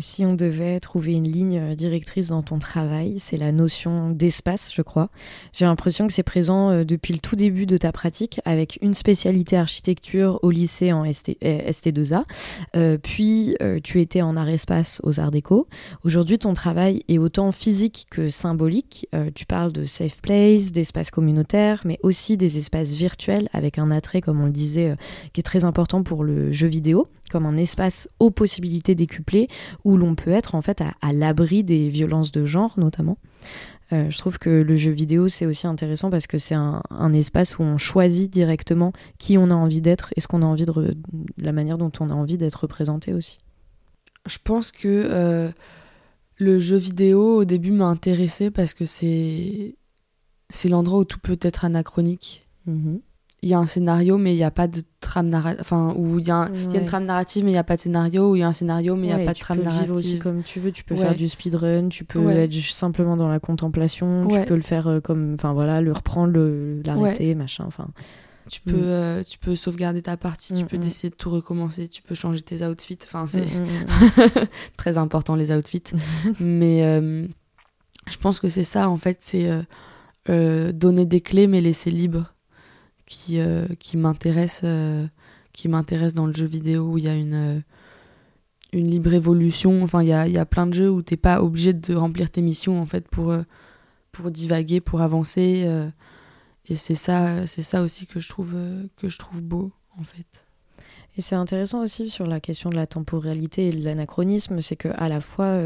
si 0.00 0.24
on 0.24 0.34
devait 0.34 0.80
trouver 0.80 1.12
une 1.12 1.28
ligne 1.28 1.58
euh, 1.58 1.74
directrice 1.74 2.28
dans 2.28 2.42
ton 2.42 2.58
travail, 2.58 3.16
c'est 3.18 3.36
la 3.36 3.52
notion 3.52 4.10
d'espace, 4.10 4.72
je 4.74 4.82
crois. 4.82 5.10
J'ai 5.52 5.64
l'impression 5.64 6.06
que 6.06 6.12
c'est 6.12 6.22
présent 6.22 6.70
euh, 6.70 6.84
depuis 6.84 7.12
le 7.12 7.20
tout 7.20 7.36
début 7.36 7.66
de 7.66 7.76
ta 7.76 7.92
pratique, 7.92 8.40
avec 8.44 8.78
une 8.82 8.94
spécialité 8.94 9.56
architecture 9.56 10.38
au 10.42 10.50
lycée 10.50 10.92
en 10.92 11.10
ST, 11.10 11.88
2 11.92 12.12
a 12.14 12.24
euh, 12.76 12.98
puis, 12.98 13.56
tu 13.82 14.00
étais 14.00 14.22
en 14.22 14.36
art-espace 14.36 15.00
aux 15.02 15.20
Arts 15.20 15.30
Déco. 15.30 15.68
Aujourd'hui, 16.04 16.38
ton 16.38 16.54
travail 16.54 17.02
est 17.08 17.18
autant 17.18 17.52
physique 17.52 18.06
que 18.10 18.30
symbolique. 18.30 19.08
tu 19.34 19.46
parles 19.46 19.72
de 19.72 19.84
safe 19.84 20.20
place, 20.20 20.72
d'espace 20.72 21.10
communautaire, 21.10 21.82
mais 21.84 21.98
aussi 22.02 22.36
des 22.36 22.58
espaces 22.58 22.94
virtuels, 22.94 23.48
avec 23.52 23.78
un 23.78 23.90
attrait, 23.90 24.20
comme 24.20 24.40
on 24.40 24.46
le 24.46 24.52
disait, 24.52 24.96
qui 25.32 25.40
est 25.40 25.44
très 25.44 25.64
important 25.64 26.02
pour 26.02 26.24
le 26.24 26.52
jeu 26.52 26.66
vidéo 26.66 27.08
comme 27.30 27.46
un 27.46 27.56
espace 27.56 28.08
aux 28.18 28.30
possibilités 28.30 28.94
décuplées 28.94 29.48
où 29.84 29.96
l'on 29.96 30.14
peut 30.14 30.30
être 30.30 30.54
en 30.54 30.62
fait 30.62 30.82
à, 30.82 31.12
l'abri 31.12 31.64
des 31.64 31.88
violences 31.88 32.32
de 32.32 32.44
genre 32.44 32.74
notamment. 32.78 33.18
Euh, 33.92 34.08
je 34.08 34.18
trouve 34.18 34.38
que 34.38 34.50
le 34.50 34.76
jeu 34.76 34.92
vidéo 34.92 35.28
c'est 35.28 35.46
aussi 35.46 35.66
intéressant 35.66 36.10
parce 36.10 36.26
que 36.26 36.38
c'est 36.38 36.54
un, 36.54 36.82
espace 37.12 37.58
où 37.58 37.62
on 37.62 37.78
choisit 37.78 38.30
directement 38.30 38.92
qui 39.18 39.36
on 39.38 39.50
a 39.50 39.54
envie 39.54 39.80
d'être 39.80 40.12
et 40.16 40.20
ce 40.20 40.28
qu'on 40.28 40.42
a 40.42 40.46
envie 40.46 40.64
de 40.64 40.96
la 41.38 41.52
manière 41.52 41.78
dont 41.78 41.92
on 42.00 42.10
a 42.10 42.14
envie 42.14 42.38
d'être 42.38 42.62
représenté 42.62 43.12
aussi. 43.14 43.38
Je 44.26 44.38
pense 44.42 44.70
que 44.70 44.86
euh, 45.10 45.50
le 46.36 46.58
jeu 46.58 46.76
vidéo 46.76 47.38
au 47.38 47.44
début 47.44 47.72
m'a 47.72 47.86
intéressé 47.86 48.50
parce 48.50 48.74
que 48.74 48.84
c'est 48.84 49.74
c'est 50.50 50.68
l'endroit 50.68 51.00
où 51.00 51.04
tout 51.04 51.20
peut 51.20 51.38
être 51.40 51.64
anachronique. 51.64 52.46
Mm-hmm 52.68 53.00
il 53.42 53.48
y 53.48 53.54
a 53.54 53.58
un 53.58 53.66
scénario 53.66 54.18
mais 54.18 54.32
il 54.32 54.36
n'y 54.36 54.44
a 54.44 54.50
pas 54.50 54.68
de 54.68 54.82
trame 55.00 55.28
narrative 55.28 55.60
enfin 55.60 55.94
où 55.96 56.18
il 56.18 56.26
y, 56.26 56.30
a 56.30 56.48
une 56.52 56.84
trame 56.84 57.06
narrative 57.06 57.44
mais 57.44 57.50
il 57.50 57.54
n'y 57.54 57.58
a 57.58 57.64
pas 57.64 57.76
de 57.76 57.80
scénario 57.80 58.30
où 58.30 58.36
il 58.36 58.40
y 58.40 58.42
a 58.42 58.48
un 58.48 58.52
scénario 58.52 58.96
mais 58.96 59.08
il 59.08 59.14
n'y 59.14 59.22
a 59.22 59.24
pas 59.24 59.32
de 59.32 59.38
trame 59.38 59.62
narrative 59.62 59.86
tu 59.86 59.92
peux 59.92 59.98
aussi 59.98 60.18
comme 60.18 60.42
tu 60.42 60.60
veux. 60.60 60.72
Tu 60.72 60.84
peux 60.84 60.96
faire 60.96 61.14
du 61.14 61.28
speedrun 61.28 61.88
tu 61.88 62.04
peux 62.04 62.28
être 62.30 62.52
simplement 62.70 63.16
dans 63.16 63.28
la 63.28 63.40
contemplation 63.40 64.26
tu 64.28 64.44
peux 64.44 64.56
le 64.56 64.62
faire 64.62 64.88
euh, 64.88 65.00
comme 65.00 65.34
enfin 65.34 65.52
voilà 65.52 65.80
le 65.80 65.92
reprendre 65.92 66.38
l'arrêter 66.84 67.34
machin 67.34 67.64
enfin. 67.66 67.88
Tu 68.48 68.60
peux 68.62 68.72
mm. 68.72 68.84
euh, 68.84 69.22
tu 69.22 69.38
peux 69.38 69.54
sauvegarder 69.54 70.02
ta 70.02 70.16
partie 70.16 70.54
tu 70.54 70.64
mm, 70.64 70.66
peux 70.66 70.78
mm. 70.78 70.82
essayer 70.82 71.10
de 71.10 71.14
tout 71.14 71.30
recommencer 71.30 71.86
tu 71.86 72.02
peux 72.02 72.16
changer 72.16 72.42
tes 72.42 72.64
outfits 72.64 72.98
enfin 73.04 73.26
c'est 73.26 73.46
très 74.76 74.98
important 74.98 75.36
les 75.36 75.52
outfits. 75.52 75.84
Mais 76.40 76.82
euh, 76.82 77.26
je 78.08 78.16
pense 78.16 78.40
que 78.40 78.48
c'est 78.48 78.64
ça 78.64 78.90
en 78.90 78.98
fait 78.98 79.18
c'est 79.20 79.48
donner 80.26 81.06
des 81.06 81.20
clés 81.20 81.46
mais 81.46 81.60
laisser 81.60 81.90
libre 81.90 82.34
qui, 83.10 83.40
euh, 83.40 83.66
qui 83.80 83.96
m'intéresse 83.96 84.62
euh, 84.64 85.06
qui 85.52 85.68
m'intéresse 85.68 86.14
dans 86.14 86.26
le 86.26 86.32
jeu 86.32 86.46
vidéo 86.46 86.92
où 86.92 86.98
il 86.98 87.04
y 87.04 87.08
a 87.08 87.14
une 87.14 87.34
euh, 87.34 87.60
une 88.72 88.88
libre 88.88 89.12
évolution. 89.12 89.82
Enfin 89.82 90.00
il 90.02 90.08
y 90.08 90.12
a, 90.12 90.28
y 90.28 90.38
a, 90.38 90.46
plein 90.46 90.68
de 90.68 90.72
jeux 90.72 90.88
où 90.88 91.02
t'es 91.02 91.16
pas 91.16 91.42
obligé 91.42 91.72
de 91.72 91.94
remplir 91.94 92.30
tes 92.30 92.40
missions 92.40 92.80
en 92.80 92.86
fait 92.86 93.08
pour 93.08 93.34
pour 94.12 94.30
divaguer 94.30 94.80
pour 94.80 95.02
avancer 95.02 95.68
et 96.68 96.76
c'est 96.76 96.94
ça 96.94 97.48
c'est 97.48 97.62
ça 97.62 97.82
aussi 97.82 98.06
que 98.06 98.20
je 98.20 98.28
trouve 98.28 98.54
que 98.96 99.08
je 99.08 99.18
trouve 99.18 99.42
beau 99.42 99.72
en 99.98 100.04
fait. 100.04 100.46
Et 101.16 101.20
c'est 101.20 101.34
intéressant 101.34 101.82
aussi 101.82 102.10
sur 102.10 102.28
la 102.28 102.38
question 102.38 102.70
de 102.70 102.76
la 102.76 102.86
temporalité 102.86 103.68
et 103.68 103.72
de 103.72 103.84
l'anachronisme 103.84 104.60
c'est 104.60 104.76
que 104.76 104.88
à 104.96 105.08
la 105.08 105.20
fois 105.20 105.58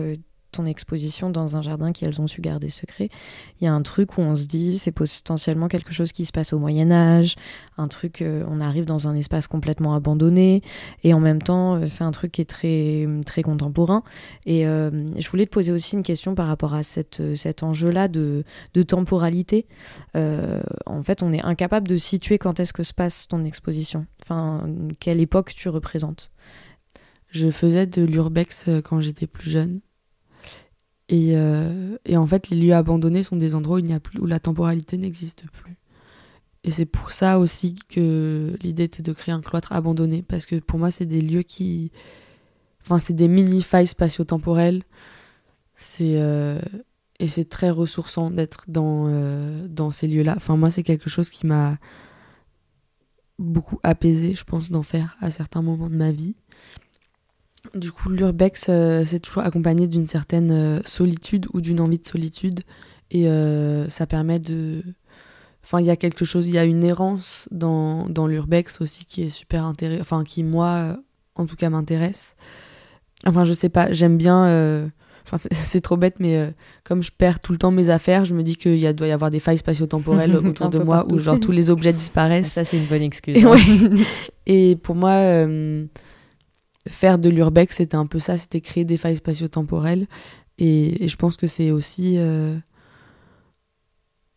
ton 0.54 0.66
exposition 0.66 1.30
dans 1.30 1.56
un 1.56 1.62
jardin 1.62 1.92
qu'elles 1.92 2.20
ont 2.20 2.26
su 2.26 2.40
garder 2.40 2.70
secret, 2.70 3.10
il 3.60 3.64
y 3.64 3.66
a 3.66 3.72
un 3.72 3.82
truc 3.82 4.16
où 4.18 4.20
on 4.20 4.34
se 4.34 4.46
dit 4.46 4.78
c'est 4.78 4.92
potentiellement 4.92 5.68
quelque 5.68 5.92
chose 5.92 6.12
qui 6.12 6.24
se 6.24 6.32
passe 6.32 6.52
au 6.52 6.58
Moyen 6.58 6.90
Âge, 6.90 7.36
un 7.76 7.88
truc, 7.88 8.22
euh, 8.22 8.44
on 8.48 8.60
arrive 8.60 8.84
dans 8.84 9.08
un 9.08 9.14
espace 9.14 9.46
complètement 9.46 9.94
abandonné, 9.94 10.62
et 11.02 11.12
en 11.12 11.20
même 11.20 11.42
temps 11.42 11.74
euh, 11.74 11.86
c'est 11.86 12.04
un 12.04 12.12
truc 12.12 12.32
qui 12.32 12.40
est 12.40 12.48
très, 12.48 13.06
très 13.26 13.42
contemporain. 13.42 14.02
Et 14.46 14.66
euh, 14.66 14.90
je 15.18 15.28
voulais 15.28 15.46
te 15.46 15.50
poser 15.50 15.72
aussi 15.72 15.96
une 15.96 16.02
question 16.02 16.34
par 16.34 16.46
rapport 16.46 16.74
à 16.74 16.82
cette, 16.82 17.34
cet 17.36 17.62
enjeu-là 17.62 18.08
de, 18.08 18.44
de, 18.74 18.82
temporalité. 18.82 19.66
en 20.14 21.02
fait, 21.02 21.22
on 21.22 21.32
est 21.32 21.42
incapable 21.42 21.88
de 21.88 21.96
situer 21.96 22.38
quand 22.38 22.60
est-ce 22.60 22.72
que 22.72 22.82
se 22.82 22.94
passe 22.94 23.26
ton 23.28 23.44
exposition, 23.44 24.06
enfin, 24.22 24.68
quelle 25.00 25.20
époque 25.20 25.54
tu 25.54 25.68
représentes? 25.68 26.30
Je 27.30 27.50
faisais 27.50 27.86
de 27.86 28.02
l'urbex 28.02 28.68
quand 28.84 29.00
j'étais 29.00 29.26
plus 29.26 29.50
jeune. 29.50 29.80
Et, 31.08 31.36
euh, 31.36 31.96
et, 32.04 32.16
en 32.16 32.26
fait, 32.26 32.48
les 32.48 32.56
lieux 32.56 32.74
abandonnés 32.74 33.22
sont 33.22 33.36
des 33.36 33.54
endroits 33.54 33.76
où, 33.76 33.80
il 33.80 33.92
a 33.92 34.00
plus, 34.00 34.18
où 34.20 34.26
la 34.26 34.40
temporalité 34.40 34.96
n'existe 34.96 35.44
plus. 35.50 35.76
Et 36.64 36.70
c'est 36.70 36.86
pour 36.86 37.10
ça 37.10 37.38
aussi 37.38 37.76
que 37.90 38.56
l'idée 38.62 38.84
était 38.84 39.02
de 39.02 39.12
créer 39.12 39.34
un 39.34 39.42
cloître 39.42 39.72
abandonné, 39.72 40.22
parce 40.22 40.46
que 40.46 40.56
pour 40.56 40.78
moi, 40.78 40.90
c'est 40.90 41.06
des 41.06 41.20
lieux 41.20 41.42
qui. 41.42 41.92
Enfin, 42.82 42.98
c'est 42.98 43.12
des 43.12 43.28
mini-failles 43.28 43.86
spatio-temporelles. 43.86 44.82
C'est. 45.76 46.20
Euh, 46.20 46.58
et 47.20 47.28
c'est 47.28 47.48
très 47.48 47.70
ressourçant 47.70 48.30
d'être 48.30 48.64
dans, 48.68 49.06
euh, 49.08 49.68
dans 49.68 49.90
ces 49.90 50.08
lieux-là. 50.08 50.34
Enfin, 50.36 50.56
moi, 50.56 50.70
c'est 50.70 50.82
quelque 50.82 51.08
chose 51.08 51.30
qui 51.30 51.46
m'a 51.46 51.78
beaucoup 53.38 53.78
apaisé, 53.82 54.32
je 54.32 54.44
pense, 54.44 54.70
d'en 54.70 54.82
faire 54.82 55.16
à 55.20 55.30
certains 55.30 55.62
moments 55.62 55.90
de 55.90 55.96
ma 55.96 56.12
vie. 56.12 56.36
Du 57.72 57.90
coup, 57.90 58.10
l'urbex, 58.10 58.66
euh, 58.68 59.04
c'est 59.06 59.20
toujours 59.20 59.42
accompagné 59.42 59.86
d'une 59.86 60.06
certaine 60.06 60.50
euh, 60.50 60.80
solitude 60.84 61.46
ou 61.54 61.60
d'une 61.60 61.80
envie 61.80 61.98
de 61.98 62.04
solitude. 62.04 62.60
Et 63.10 63.28
euh, 63.28 63.88
ça 63.88 64.06
permet 64.06 64.38
de. 64.38 64.82
Enfin, 65.64 65.80
il 65.80 65.86
y 65.86 65.90
a 65.90 65.96
quelque 65.96 66.24
chose, 66.24 66.46
il 66.46 66.54
y 66.54 66.58
a 66.58 66.64
une 66.64 66.84
errance 66.84 67.48
dans, 67.50 68.06
dans 68.08 68.26
l'urbex 68.26 68.82
aussi 68.82 69.06
qui 69.06 69.22
est 69.22 69.30
super 69.30 69.64
intéressante. 69.64 70.02
Enfin, 70.02 70.24
qui, 70.24 70.44
moi, 70.44 70.96
en 71.36 71.46
tout 71.46 71.56
cas, 71.56 71.70
m'intéresse. 71.70 72.36
Enfin, 73.26 73.44
je 73.44 73.54
sais 73.54 73.70
pas, 73.70 73.90
j'aime 73.90 74.18
bien. 74.18 74.90
Enfin, 75.26 75.38
c'est 75.52 75.80
trop 75.80 75.96
bête, 75.96 76.16
mais 76.18 76.52
comme 76.84 77.02
je 77.02 77.10
perds 77.16 77.40
tout 77.40 77.52
le 77.52 77.58
temps 77.58 77.70
mes 77.70 77.88
affaires, 77.88 78.26
je 78.26 78.34
me 78.34 78.42
dis 78.42 78.56
qu'il 78.56 78.94
doit 78.94 79.06
y 79.06 79.12
avoir 79.12 79.30
des 79.30 79.40
failles 79.40 79.56
spatio-temporelles 79.56 80.36
autour 80.46 80.68
de 80.68 80.80
moi 80.80 81.06
où, 81.10 81.16
genre, 81.16 81.40
tous 81.40 81.52
les 81.52 81.70
objets 81.70 81.94
disparaissent. 81.94 82.52
Ça, 82.52 82.64
c'est 82.64 82.76
une 82.76 82.86
bonne 82.86 83.02
excuse. 83.02 83.42
Hein. 83.42 83.56
Et 84.46 84.76
pour 84.76 84.94
moi 84.94 85.46
faire 86.88 87.18
de 87.18 87.28
l'urbex, 87.28 87.76
c'était 87.76 87.96
un 87.96 88.06
peu 88.06 88.18
ça, 88.18 88.38
c'était 88.38 88.60
créer 88.60 88.84
des 88.84 88.96
failles 88.96 89.16
spatio-temporelles. 89.16 90.06
Et, 90.58 91.08
je 91.08 91.16
pense 91.16 91.36
que 91.36 91.46
c'est 91.46 91.70
aussi, 91.70 92.14
euh, 92.18 92.56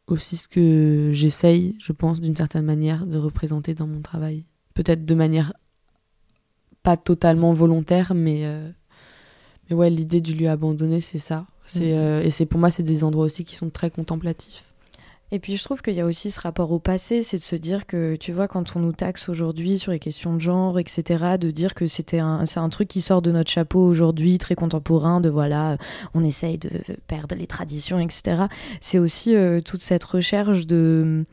aussi 0.07 0.37
ce 0.37 0.47
que 0.47 1.09
j'essaye, 1.11 1.75
je 1.79 1.91
pense, 1.91 2.21
d'une 2.21 2.35
certaine 2.35 2.65
manière, 2.65 3.05
de 3.05 3.17
représenter 3.17 3.73
dans 3.73 3.87
mon 3.87 4.01
travail. 4.01 4.45
Peut-être 4.73 5.05
de 5.05 5.13
manière 5.13 5.53
pas 6.83 6.97
totalement 6.97 7.53
volontaire, 7.53 8.13
mais, 8.15 8.45
euh, 8.45 8.69
mais 9.69 9.75
ouais, 9.75 9.89
l'idée 9.89 10.21
du 10.21 10.33
lieu 10.33 10.49
abandonné, 10.49 11.01
c'est 11.01 11.19
ça. 11.19 11.45
C'est, 11.65 11.93
mhm. 11.93 12.25
et 12.25 12.29
c'est 12.29 12.45
pour 12.45 12.59
moi, 12.59 12.69
c'est 12.69 12.83
des 12.83 13.03
endroits 13.03 13.25
aussi 13.25 13.43
qui 13.43 13.55
sont 13.55 13.69
très 13.69 13.91
contemplatifs. 13.91 14.66
Et 15.31 15.39
puis 15.39 15.57
je 15.57 15.63
trouve 15.63 15.81
qu'il 15.81 15.93
y 15.93 15.99
a 15.99 16.05
aussi 16.05 16.31
ce 16.31 16.39
rapport 16.39 16.71
au 16.71 16.79
passé, 16.79 17.21
c'est 17.21 17.37
de 17.37 17.43
se 17.43 17.57
dire 17.57 17.85
que, 17.85 18.15
tu 18.15 18.31
vois, 18.31 18.47
quand 18.47 18.77
on 18.77 18.79
nous 18.79 18.93
taxe 18.93 19.27
aujourd'hui 19.27 19.77
sur 19.77 19.91
les 19.91 19.99
questions 19.99 20.33
de 20.33 20.39
genre, 20.39 20.79
etc., 20.79 21.37
de 21.37 21.51
dire 21.51 21.75
que 21.75 21.85
c'était 21.85 22.19
un, 22.19 22.45
c'est 22.45 22.61
un 22.61 22.69
truc 22.69 22.87
qui 22.87 23.01
sort 23.01 23.21
de 23.21 23.31
notre 23.31 23.51
chapeau 23.51 23.85
aujourd'hui, 23.85 24.37
très 24.37 24.55
contemporain, 24.55 25.19
de 25.19 25.29
voilà, 25.29 25.77
on 26.13 26.23
essaye 26.23 26.57
de 26.57 26.69
perdre 27.07 27.35
les 27.35 27.47
traditions, 27.47 27.99
etc. 27.99 28.43
C'est 28.79 28.99
aussi 28.99 29.35
euh, 29.35 29.59
toute 29.59 29.81
cette 29.81 30.03
recherche 30.03 30.65
de 30.65 31.25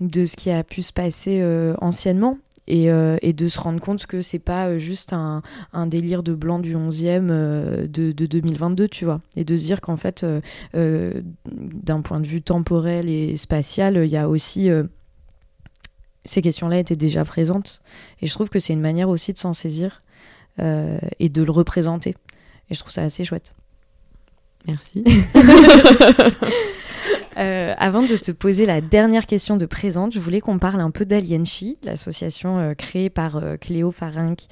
de 0.00 0.26
ce 0.26 0.36
qui 0.36 0.50
a 0.50 0.62
pu 0.62 0.82
se 0.82 0.92
passer 0.92 1.40
euh, 1.40 1.74
anciennement 1.80 2.38
euh, 2.68 3.16
et, 3.22 3.32
de 3.32 3.48
se 3.48 3.60
rendre 3.60 3.80
compte 3.80 4.06
que 4.06 4.22
c'est 4.22 4.40
pas 4.40 4.66
euh, 4.66 4.78
juste 4.78 5.12
un, 5.12 5.42
délire 5.86 6.22
de 6.22 6.34
blanc 6.34 6.58
du 6.58 6.76
11e 6.76 7.28
euh, 7.30 7.86
de, 7.86 8.12
2022, 8.12 8.88
tu 8.88 9.04
vois. 9.04 9.20
Et 9.36 9.44
de 9.44 9.56
se 9.56 9.64
dire 9.64 9.80
qu'en 9.80 9.96
fait, 9.96 10.26
d'un 10.74 12.02
point 12.02 12.20
de 12.20 12.26
vue 12.26 12.42
temporel 12.42 13.08
et 13.08 13.36
spatial, 13.36 14.00
il 14.04 14.10
y 14.10 14.16
a 14.16 14.28
aussi. 14.28 14.68
ces 16.24 16.42
questions-là 16.42 16.78
étaient 16.78 16.96
déjà 16.96 17.24
présentes. 17.24 17.82
Et 18.20 18.26
je 18.26 18.32
trouve 18.32 18.48
que 18.48 18.58
c'est 18.58 18.72
une 18.72 18.80
manière 18.80 19.08
aussi 19.08 19.32
de 19.32 19.38
s'en 19.38 19.52
saisir 19.52 20.02
et 20.58 21.28
de 21.28 21.42
le 21.42 21.50
représenter. 21.50 22.16
Et 22.70 22.74
je 22.74 22.80
trouve 22.80 22.92
ça 22.92 23.02
assez 23.02 23.24
chouette. 23.24 23.54
Merci. 24.66 25.04
Euh, 27.38 27.74
avant 27.76 28.02
de 28.02 28.16
te 28.16 28.32
poser 28.32 28.64
la 28.64 28.80
dernière 28.80 29.26
question 29.26 29.56
de 29.56 29.66
présente, 29.66 30.14
je 30.14 30.20
voulais 30.20 30.40
qu'on 30.40 30.58
parle 30.58 30.80
un 30.80 30.90
peu 30.90 31.04
d'Alienchi, 31.04 31.76
l'association 31.82 32.58
euh, 32.58 32.74
créée 32.74 33.10
par 33.10 33.36
euh, 33.36 33.56
Cléo 33.56 33.90
Farinck, 33.90 34.46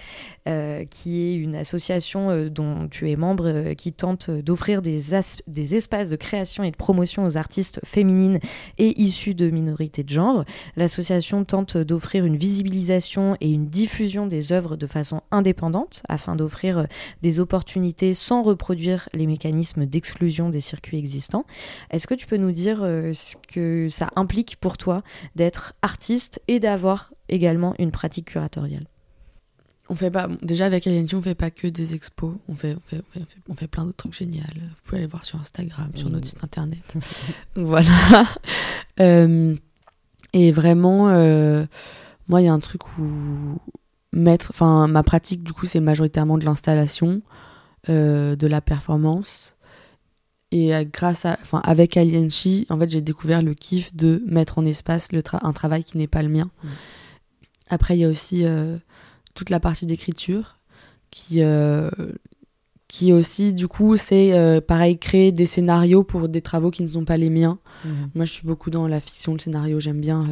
qui 0.90 1.22
est 1.22 1.34
une 1.34 1.54
association 1.54 2.48
dont 2.48 2.86
tu 2.88 3.10
es 3.10 3.16
membre, 3.16 3.72
qui 3.72 3.94
tente 3.94 4.30
d'offrir 4.30 4.82
des, 4.82 5.00
des 5.46 5.74
espaces 5.74 6.10
de 6.10 6.16
création 6.16 6.64
et 6.64 6.70
de 6.70 6.76
promotion 6.76 7.24
aux 7.24 7.38
artistes 7.38 7.80
féminines 7.82 8.38
et 8.76 9.00
issues 9.00 9.34
de 9.34 9.48
minorités 9.48 10.02
de 10.04 10.10
genre. 10.10 10.44
L'association 10.76 11.44
tente 11.46 11.78
d'offrir 11.78 12.26
une 12.26 12.36
visibilisation 12.36 13.38
et 13.40 13.50
une 13.50 13.68
diffusion 13.68 14.26
des 14.26 14.52
œuvres 14.52 14.76
de 14.76 14.86
façon 14.86 15.22
indépendante 15.30 16.02
afin 16.10 16.36
d'offrir 16.36 16.88
des 17.22 17.40
opportunités 17.40 18.12
sans 18.12 18.42
reproduire 18.42 19.08
les 19.14 19.26
mécanismes 19.26 19.86
d'exclusion 19.86 20.50
des 20.50 20.60
circuits 20.60 20.98
existants. 20.98 21.46
Est-ce 21.90 22.06
que 22.06 22.14
tu 22.14 22.26
peux 22.26 22.36
nous 22.36 22.52
dire 22.52 22.73
euh, 22.82 23.12
ce 23.12 23.36
que 23.36 23.88
ça 23.88 24.10
implique 24.16 24.56
pour 24.56 24.78
toi 24.78 25.02
d'être 25.36 25.74
artiste 25.82 26.40
et 26.48 26.60
d'avoir 26.60 27.12
également 27.28 27.74
une 27.78 27.90
pratique 27.90 28.26
curatoriale. 28.26 28.86
On 29.90 29.94
fait 29.94 30.10
pas 30.10 30.28
déjà 30.40 30.64
avec 30.64 30.86
LNG 30.86 31.10
on 31.14 31.20
fait 31.20 31.34
pas 31.34 31.50
que 31.50 31.66
des 31.66 31.94
expos. 31.94 32.34
On 32.48 32.54
fait 32.54 32.76
on 33.48 33.54
fait, 33.54 33.66
plein 33.66 33.84
d'autres 33.84 33.98
trucs 33.98 34.14
géniaux. 34.14 34.40
Vous 34.54 34.82
pouvez 34.84 34.98
aller 34.98 35.06
voir 35.06 35.26
sur 35.26 35.38
Instagram 35.38 35.90
sur 35.94 36.08
notre 36.08 36.26
site 36.26 36.42
internet. 36.42 36.94
Voilà. 37.54 38.24
Euh, 39.00 39.56
et 40.32 40.52
vraiment 40.52 41.08
euh, 41.08 41.66
moi 42.28 42.40
il 42.40 42.44
y 42.44 42.48
a 42.48 42.52
un 42.52 42.60
truc 42.60 42.96
où 42.96 43.58
mettre 44.12 44.50
enfin 44.50 44.86
ma 44.86 45.02
pratique 45.02 45.42
du 45.42 45.52
coup 45.52 45.66
c'est 45.66 45.80
majoritairement 45.80 46.38
de 46.38 46.44
l'installation 46.44 47.22
de 47.88 48.46
la 48.46 48.60
performance 48.60 49.53
et 50.54 50.72
euh, 50.72 50.84
grâce 50.90 51.24
à, 51.24 51.36
enfin, 51.42 51.60
avec 51.64 51.96
Alienchi, 51.96 52.64
en 52.70 52.78
fait, 52.78 52.88
j'ai 52.88 53.00
découvert 53.00 53.42
le 53.42 53.54
kiff 53.54 53.94
de 53.96 54.22
mettre 54.24 54.56
en 54.60 54.64
espace 54.64 55.10
le 55.10 55.20
un 55.42 55.52
travail 55.52 55.82
qui 55.82 55.98
n'est 55.98 56.06
pas 56.06 56.22
le 56.22 56.28
mien. 56.28 56.48
Mm. 56.62 56.68
Après, 57.70 57.96
il 57.96 58.00
y 58.00 58.04
a 58.04 58.08
aussi 58.08 58.44
euh, 58.44 58.76
toute 59.34 59.50
la 59.50 59.58
partie 59.58 59.84
d'écriture 59.84 60.60
qui, 61.10 61.42
euh, 61.42 61.90
qui 62.86 63.12
aussi, 63.12 63.52
du 63.52 63.66
coup, 63.66 63.96
c'est 63.96 64.60
pareil, 64.68 64.96
créer 64.96 65.32
des 65.32 65.46
scénarios 65.46 66.04
pour 66.04 66.28
des 66.28 66.40
travaux 66.40 66.70
qui 66.70 66.84
ne 66.84 66.88
sont 66.88 67.04
pas 67.04 67.16
les 67.16 67.30
miens. 67.30 67.58
Mm. 67.84 67.88
Moi, 68.14 68.24
je 68.24 68.30
suis 68.30 68.46
beaucoup 68.46 68.70
dans 68.70 68.86
la 68.86 69.00
fiction, 69.00 69.32
le 69.32 69.40
scénario, 69.40 69.80
j'aime 69.80 70.00
bien. 70.00 70.22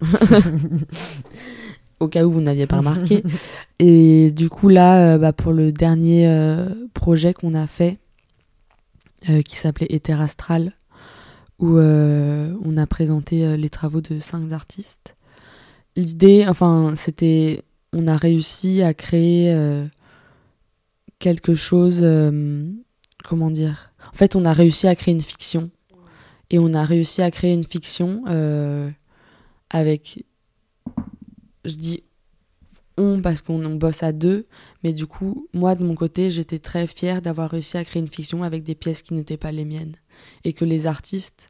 Ah 0.00 0.06
Au 1.98 2.06
cas 2.06 2.24
où 2.24 2.30
vous 2.30 2.40
n'aviez 2.40 2.68
pas 2.68 2.78
remarqué. 2.78 3.24
Et 3.80 4.30
du 4.30 4.48
coup, 4.48 4.68
là, 4.68 5.18
bah, 5.18 5.32
pour 5.32 5.52
le 5.52 5.72
dernier 5.72 6.30
projet 6.94 7.34
qu'on 7.34 7.54
a 7.54 7.66
fait, 7.66 7.98
euh, 9.28 9.42
qui 9.42 9.56
s'appelait 9.56 9.88
Ether 9.90 10.12
Astral, 10.20 10.72
où 11.58 11.78
euh, 11.78 12.54
on 12.62 12.76
a 12.76 12.86
présenté 12.86 13.44
euh, 13.44 13.56
les 13.56 13.70
travaux 13.70 14.00
de 14.00 14.20
cinq 14.20 14.52
artistes. 14.52 15.16
L'idée, 15.96 16.44
enfin, 16.46 16.92
c'était, 16.94 17.62
on 17.92 18.06
a 18.06 18.16
réussi 18.16 18.82
à 18.82 18.92
créer 18.92 19.56
quelque 21.18 21.54
chose, 21.54 22.06
comment 23.24 23.50
dire? 23.50 23.94
En 24.12 24.14
fait, 24.14 24.36
on 24.36 24.44
a 24.44 24.52
réussi 24.52 24.86
à 24.86 24.94
créer 24.94 25.14
une 25.14 25.22
fiction. 25.22 25.70
Et 26.50 26.58
on 26.58 26.74
a 26.74 26.84
réussi 26.84 27.22
à 27.22 27.30
créer 27.30 27.54
une 27.54 27.64
fiction 27.64 28.24
avec, 29.70 30.26
je 31.64 31.74
dis 31.76 32.02
on 32.96 33.20
parce 33.20 33.42
qu'on 33.42 33.58
bosse 33.76 34.02
à 34.02 34.12
deux, 34.12 34.46
mais 34.82 34.92
du 34.92 35.06
coup, 35.06 35.48
moi 35.52 35.74
de 35.74 35.84
mon 35.84 35.94
côté, 35.94 36.30
j'étais 36.30 36.58
très 36.58 36.86
fière 36.86 37.22
d'avoir 37.22 37.50
réussi 37.50 37.76
à 37.76 37.84
créer 37.84 38.00
une 38.00 38.08
fiction 38.08 38.42
avec 38.42 38.62
des 38.62 38.74
pièces 38.74 39.02
qui 39.02 39.14
n'étaient 39.14 39.36
pas 39.36 39.52
les 39.52 39.64
miennes. 39.64 39.96
Et 40.44 40.52
que 40.52 40.64
les 40.64 40.86
artistes 40.86 41.48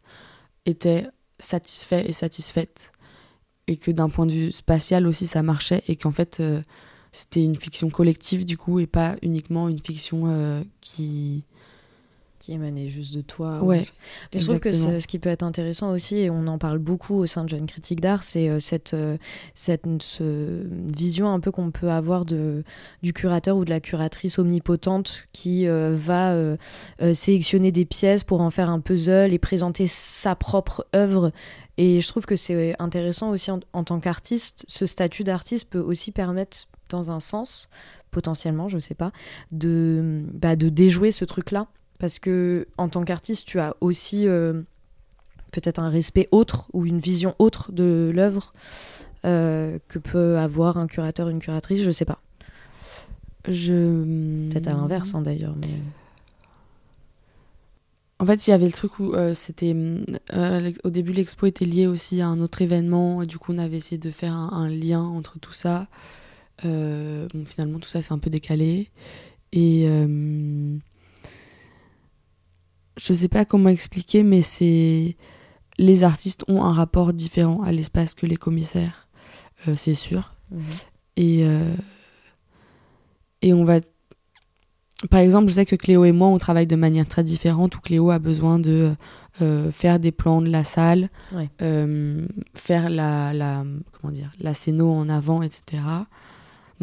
étaient 0.64 1.06
satisfaits 1.38 2.04
et 2.06 2.12
satisfaites. 2.12 2.92
Et 3.68 3.76
que 3.76 3.90
d'un 3.90 4.09
point 4.09 4.26
de 4.26 4.32
vue 4.32 4.52
spatial 4.52 5.06
aussi 5.06 5.26
ça 5.26 5.42
marchait. 5.42 5.82
Et 5.88 5.96
qu'en 5.96 6.12
fait 6.12 6.38
euh, 6.40 6.62
c'était 7.12 7.42
une 7.42 7.56
fiction 7.56 7.88
collective 7.90 8.44
du 8.44 8.59
coup 8.59 8.78
et 8.78 8.87
pas 8.87 9.16
uniquement 9.22 9.68
une 9.68 9.80
fiction 9.80 10.24
euh, 10.26 10.62
qui 10.80 11.44
qui 12.46 12.52
émanait 12.52 12.88
juste 12.88 13.12
de 13.12 13.22
toi. 13.22 13.61
Ouais, 13.61 13.82
je 14.32 14.38
trouve 14.38 14.61
que 14.61 14.72
ce 14.72 15.04
qui 15.09 15.18
peut 15.18 15.30
être 15.30 15.42
intéressant 15.42 15.90
aussi, 15.90 16.18
et 16.18 16.30
on 16.30 16.46
en 16.46 16.59
parle 16.59 16.78
beaucoup 16.78 17.16
au 17.16 17.26
sein 17.26 17.42
de 17.42 17.48
Jeune 17.48 17.66
Critique 17.66 18.00
d'Art, 18.00 18.22
c'est 18.22 18.48
euh, 18.48 18.61
cette, 18.61 18.94
euh, 18.94 19.16
cette 19.54 19.82
vision 20.96 21.32
un 21.32 21.40
peu 21.40 21.50
qu'on 21.50 21.72
peut 21.72 21.90
avoir 21.90 22.24
de, 22.24 22.62
du 23.02 23.12
curateur 23.12 23.56
ou 23.56 23.64
de 23.64 23.70
la 23.70 23.80
curatrice 23.80 24.38
omnipotente 24.38 25.24
qui 25.32 25.66
euh, 25.66 25.96
va 25.96 26.37
sélectionner 27.12 27.72
des 27.72 27.85
pièces 27.85 28.22
pour 28.22 28.40
en 28.40 28.52
faire 28.52 28.70
un 28.70 28.78
puzzle 28.78 29.32
et 29.32 29.38
présenter 29.38 29.88
sa 29.88 30.37
propre 30.37 30.87
œuvre. 30.94 31.32
Et 31.78 32.00
je 32.00 32.06
trouve 32.06 32.26
que 32.26 32.37
c'est 32.37 32.76
intéressant 32.78 33.30
aussi 33.30 33.50
en, 33.50 33.59
en 33.72 33.82
tant 33.82 33.98
qu'artiste, 33.98 34.64
ce 34.68 34.87
statut 34.87 35.24
d'artiste 35.24 35.68
peut 35.68 35.80
aussi 35.80 36.12
permettre, 36.12 36.68
dans 36.90 37.11
un 37.11 37.18
sens, 37.18 37.68
potentiellement, 38.12 38.68
je 38.68 38.78
sais 38.78 38.94
pas, 38.94 39.11
de, 39.50 40.22
bah, 40.32 40.54
de 40.54 40.68
déjouer 40.68 41.11
ce 41.11 41.24
truc-là 41.24 41.66
parce 41.98 42.18
que 42.18 42.66
en 42.76 42.88
tant 42.88 43.04
qu'artiste, 43.04 43.46
tu 43.46 43.59
as 43.59 43.76
aussi 43.80 44.26
euh, 44.26 44.62
peut-être 45.52 45.78
un 45.78 45.88
respect 45.88 46.28
autre 46.30 46.68
ou 46.72 46.87
une 46.87 46.98
vision 46.98 47.35
autre 47.38 47.72
de 47.72 48.11
l'œuvre 48.14 48.52
euh, 49.24 49.78
que 49.88 49.98
peut 49.98 50.38
avoir 50.38 50.76
un 50.76 50.87
curateur, 50.87 51.28
une 51.28 51.38
curatrice, 51.38 51.82
je 51.82 51.90
sais 51.90 52.04
pas. 52.04 52.20
Je... 53.48 54.48
Peut-être 54.50 54.68
à 54.68 54.72
l'inverse 54.72 55.14
hein, 55.14 55.22
d'ailleurs, 55.22 55.54
mais... 55.61 55.68
En 58.18 58.24
fait, 58.24 58.46
il 58.46 58.50
y 58.50 58.52
avait 58.54 58.64
le 58.64 58.72
truc 58.72 58.98
où 58.98 59.12
euh, 59.12 59.35
c'était. 59.35 59.76
au 60.85 60.88
début, 60.88 61.12
l'expo 61.12 61.44
était 61.44 61.66
liée 61.66 61.87
aussi 61.87 62.22
à 62.22 62.28
un 62.28 62.40
autre 62.40 62.62
événement, 62.62 63.20
et 63.20 63.26
du 63.26 63.37
coup, 63.37 63.52
on 63.52 63.59
avait 63.59 63.76
essayé 63.76 63.98
de 63.98 64.11
faire 64.11 64.32
un, 64.32 64.70
lien 64.70 65.02
entre 65.02 65.38
tout 65.38 65.52
ça. 65.52 65.87
bon, 66.64 67.44
finalement, 67.44 67.78
tout 67.78 67.90
ça 67.90 68.00
s'est 68.00 68.14
un 68.14 68.18
peu 68.18 68.30
décalé. 68.30 68.88
Et 69.52 69.87
je 72.96 73.12
sais 73.12 73.28
pas 73.28 73.44
comment 73.44 73.68
expliquer, 73.68 74.22
mais 74.22 74.42
c'est 74.42 75.16
les 75.78 76.04
artistes 76.04 76.44
ont 76.48 76.62
un 76.64 76.72
rapport 76.72 77.12
différent 77.12 77.62
à 77.62 77.72
l'espace 77.72 78.14
que 78.14 78.26
les 78.26 78.37
commissaires, 78.37 79.09
euh, 79.68 79.74
c'est 79.76 79.94
sûr. 79.94 80.35
Mhm. 80.50 80.61
Et 81.16 81.46
euh, 81.46 81.74
et 83.42 83.52
on 83.52 83.64
va, 83.64 83.80
par 85.11 85.20
exemple, 85.20 85.48
je 85.48 85.54
sais 85.54 85.66
que 85.66 85.76
Cléo 85.76 86.04
et 86.04 86.12
moi 86.12 86.28
on 86.28 86.38
travaille 86.38 86.66
de 86.66 86.76
manière 86.76 87.06
très 87.06 87.22
différente. 87.22 87.76
Où 87.76 87.80
Cléo 87.80 88.11
a 88.11 88.18
besoin 88.18 88.59
de 88.59 88.94
euh, 89.42 89.70
faire 89.70 89.98
des 89.98 90.12
plans 90.12 90.40
de 90.40 90.48
la 90.48 90.64
salle, 90.64 91.11
faire 91.59 92.88
la, 92.88 93.35
la 93.35 93.64
comment 93.92 94.12
dire 94.12 94.32
la 94.40 94.54
scéno 94.54 94.90
en 94.92 95.09
avant, 95.09 95.42
etc 95.42 95.82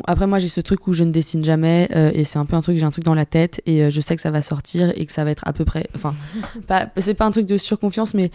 après, 0.06 0.25
moi, 0.25 0.39
j'ai 0.39 0.47
ce 0.47 0.62
truc 0.62 0.88
où 0.88 0.93
je 0.93 1.03
ne 1.03 1.12
dessine 1.12 1.43
jamais 1.43 1.88
euh, 1.95 2.12
et 2.13 2.23
c'est 2.23 2.39
un 2.39 2.45
peu 2.45 2.56
un 2.56 2.62
truc, 2.62 2.77
j'ai 2.77 2.84
un 2.84 2.91
truc 2.91 3.03
dans 3.03 3.13
la 3.13 3.25
tête 3.25 3.62
et 3.65 3.84
euh, 3.84 3.89
je 3.89 4.01
sais 4.01 4.15
que 4.15 4.21
ça 4.21 4.32
va 4.32 4.41
sortir 4.41 4.91
et 4.95 5.06
que 5.06 5.12
ça 5.12 5.23
va 5.23 5.32
être 5.32 5.47
à 5.47 5.53
peu 5.53 5.65
près. 5.65 5.88
Enfin, 5.95 6.15
pas, 6.67 6.89
c'est 6.97 7.13
pas 7.13 7.25
un 7.25 7.32
truc 7.32 7.45
de 7.45 7.58
surconfiance, 7.58 8.13
mais 8.13 8.32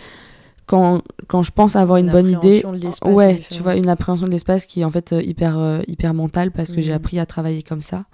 quand, 0.66 1.02
quand 1.26 1.42
je 1.42 1.50
pense 1.50 1.74
avoir 1.74 1.98
une, 1.98 2.10
bonne 2.10 2.30
idée, 2.30 2.62
ouais, 3.04 3.40
tu 3.50 3.62
vois, 3.62 3.74
une 3.74 3.88
appréhension 3.88 4.26
de 4.26 4.32
l'espace 4.32 4.66
qui 4.66 4.82
est 4.82 4.84
en 4.84 4.90
fait 4.90 5.12
euh, 5.12 5.22
hyper, 5.22 5.82
hyper 5.88 6.14
mentale 6.14 6.52
parce 6.52 6.72
que 6.72 6.80
j'ai 6.80 6.90
mhm. 6.90 6.96
appris 6.96 7.18
à 7.18 7.26
travailler 7.26 7.62
comme 7.62 7.82
ça. 7.82 8.04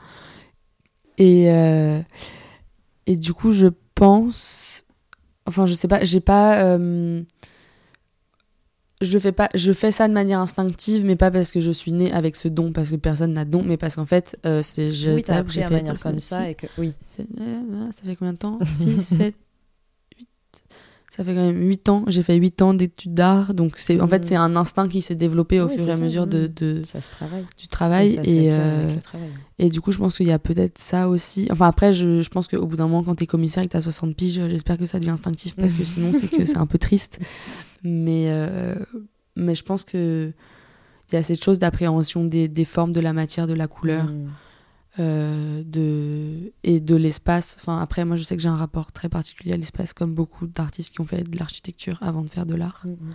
Et, 1.19 1.45
et 3.07 3.17
du 3.17 3.35
coup, 3.35 3.53
je 3.53 3.69
pense. 3.95 4.85
Enfin, 5.47 5.67
je 5.67 5.75
sais 5.75 5.89
pas, 5.89 6.03
j'ai 6.03 6.21
pas. 6.21 6.79
Je 9.03 9.19
fais 9.19 9.33
pas, 9.33 9.49
je 9.55 9.73
fais 9.73 9.91
ça 9.91 10.07
de 10.09 10.13
manière 10.13 10.39
instinctive, 10.39 11.05
mais 11.05 11.17
pas 11.17 11.31
parce 11.31 11.51
que 11.51 11.61
je 11.61 11.71
suis 11.73 11.93
née 11.93 12.13
avec 12.13 12.37
ce 12.37 12.49
don, 12.49 12.73
parce 12.73 12.91
que 12.91 12.97
personne 12.97 13.33
n'a 13.33 13.45
de 13.45 13.51
don, 13.51 13.63
mais 13.65 13.77
parce 13.77 13.97
qu'en 13.97 14.07
fait, 14.07 14.39
euh, 14.47 14.63
c'est 14.63 14.93
je 14.93 15.11
oui, 15.11 15.23
t'as 15.23 15.37
appris 15.39 15.63
à 15.63 15.69
manière 15.69 15.99
ça, 15.99 16.11
comme 16.11 16.21
ça 16.21 16.45
si, 16.45 16.51
et 16.51 16.55
que 16.55 16.67
oui. 16.79 16.93
euh, 17.21 17.91
ça 17.93 18.03
fait 18.05 18.15
combien 18.17 18.33
de 18.33 18.39
temps? 18.39 18.59
6, 18.65 18.97
7, 19.03 19.35
8. 20.19 20.29
Ça 21.11 21.25
fait 21.25 21.35
quand 21.35 21.45
même 21.45 21.61
8 21.61 21.89
ans. 21.89 22.05
J'ai 22.07 22.23
fait 22.23 22.37
8 22.37 22.63
ans 22.63 22.75
d'études 22.75 23.15
d'art. 23.15 23.55
Donc, 23.55 23.75
c'est, 23.79 24.01
en 24.01 24.09
fait, 24.09 24.25
c'est 24.25 24.35
un 24.37 24.57
instinct 24.57 24.89
qui 24.89 25.03
s'est 25.03 25.15
développé 25.15 25.61
au 25.61 25.69
fur 25.69 25.87
et 25.89 25.93
à 25.93 25.97
mesure 25.97 26.27
de, 26.27 26.49
mhm. 26.49 26.55
de- 26.55 26.83
Ça 26.85 27.01
se 27.01 27.11
travaille. 27.11 27.47
du 27.59 27.69
travail. 27.69 28.21
Et, 28.25 28.53
euh, 28.53 28.97
travail. 29.01 29.29
et 29.59 29.71
du 29.71 29.81
coup, 29.81 29.93
je 29.93 29.99
pense 29.99 30.17
qu'il 30.17 30.27
y 30.27 30.33
a 30.33 30.39
peut-être 30.41 30.79
ça 30.79 31.09
aussi. 31.09 31.47
Enfin, 31.51 31.69
après, 31.69 31.93
je, 31.93 32.23
je 32.23 32.29
pense 32.31 32.49
qu'au 32.49 32.67
bout 32.67 32.77
d'un 32.77 32.89
moment, 32.89 33.03
quand 33.05 33.17
t'es 33.17 33.27
commissaire 33.27 33.63
et 33.63 33.67
que 33.67 33.73
t'as 33.73 33.81
60 33.81 34.15
piges, 34.17 34.41
j'espère 34.49 34.79
que 34.79 34.87
ça 34.87 34.99
devient 34.99 35.11
instinctif 35.11 35.55
parce 35.57 35.73
que 35.73 35.85
sinon, 35.85 36.13
c'est 36.13 36.29
que 36.29 36.45
c'est 36.45 36.59
un 36.59 36.67
peu 36.67 36.79
triste. 36.79 37.19
Mais, 37.85 38.25
euh, 38.29 38.75
mais 39.37 39.55
je 39.55 39.63
pense 39.63 39.85
que 39.85 40.33
il 41.13 41.15
y 41.15 41.19
a 41.19 41.23
cette 41.23 41.45
chose 41.45 41.59
d'appréhension 41.59 42.25
des, 42.25 42.49
des 42.49 42.65
formes, 42.65 42.93
de 42.93 43.01
la 43.01 43.13
matière, 43.13 43.47
de 43.47 43.53
la 43.55 43.69
couleur 43.69 44.07
Mm. 44.07 44.31
euh, 45.01 45.63
de, 45.65 46.53
et 46.63 46.81
de 46.81 46.97
l'espace. 46.97 47.57
Enfin, 47.61 47.79
après, 47.79 48.05
moi, 48.05 48.17
je 48.17 48.23
sais 48.23 48.37
que 48.37 48.43
j'ai 48.43 48.49
un 48.49 48.57
rapport 48.57 48.91
très 48.91 49.09
particulier 49.09 49.53
à 49.53 49.57
l'espace, 49.57 49.93
comme 49.93 50.15
beaucoup 50.15 50.47
d'artistes 50.47 50.95
qui 50.95 51.01
ont 51.01 51.05
fait 51.05 51.23
de 51.29 51.39
l'architecture 51.39 51.99
avant 52.01 52.23
de 52.23 52.31
faire 52.31 52.47
de 52.47 52.55
l'art. 52.55 52.85
Mm, 52.87 52.93
mm. 52.93 53.15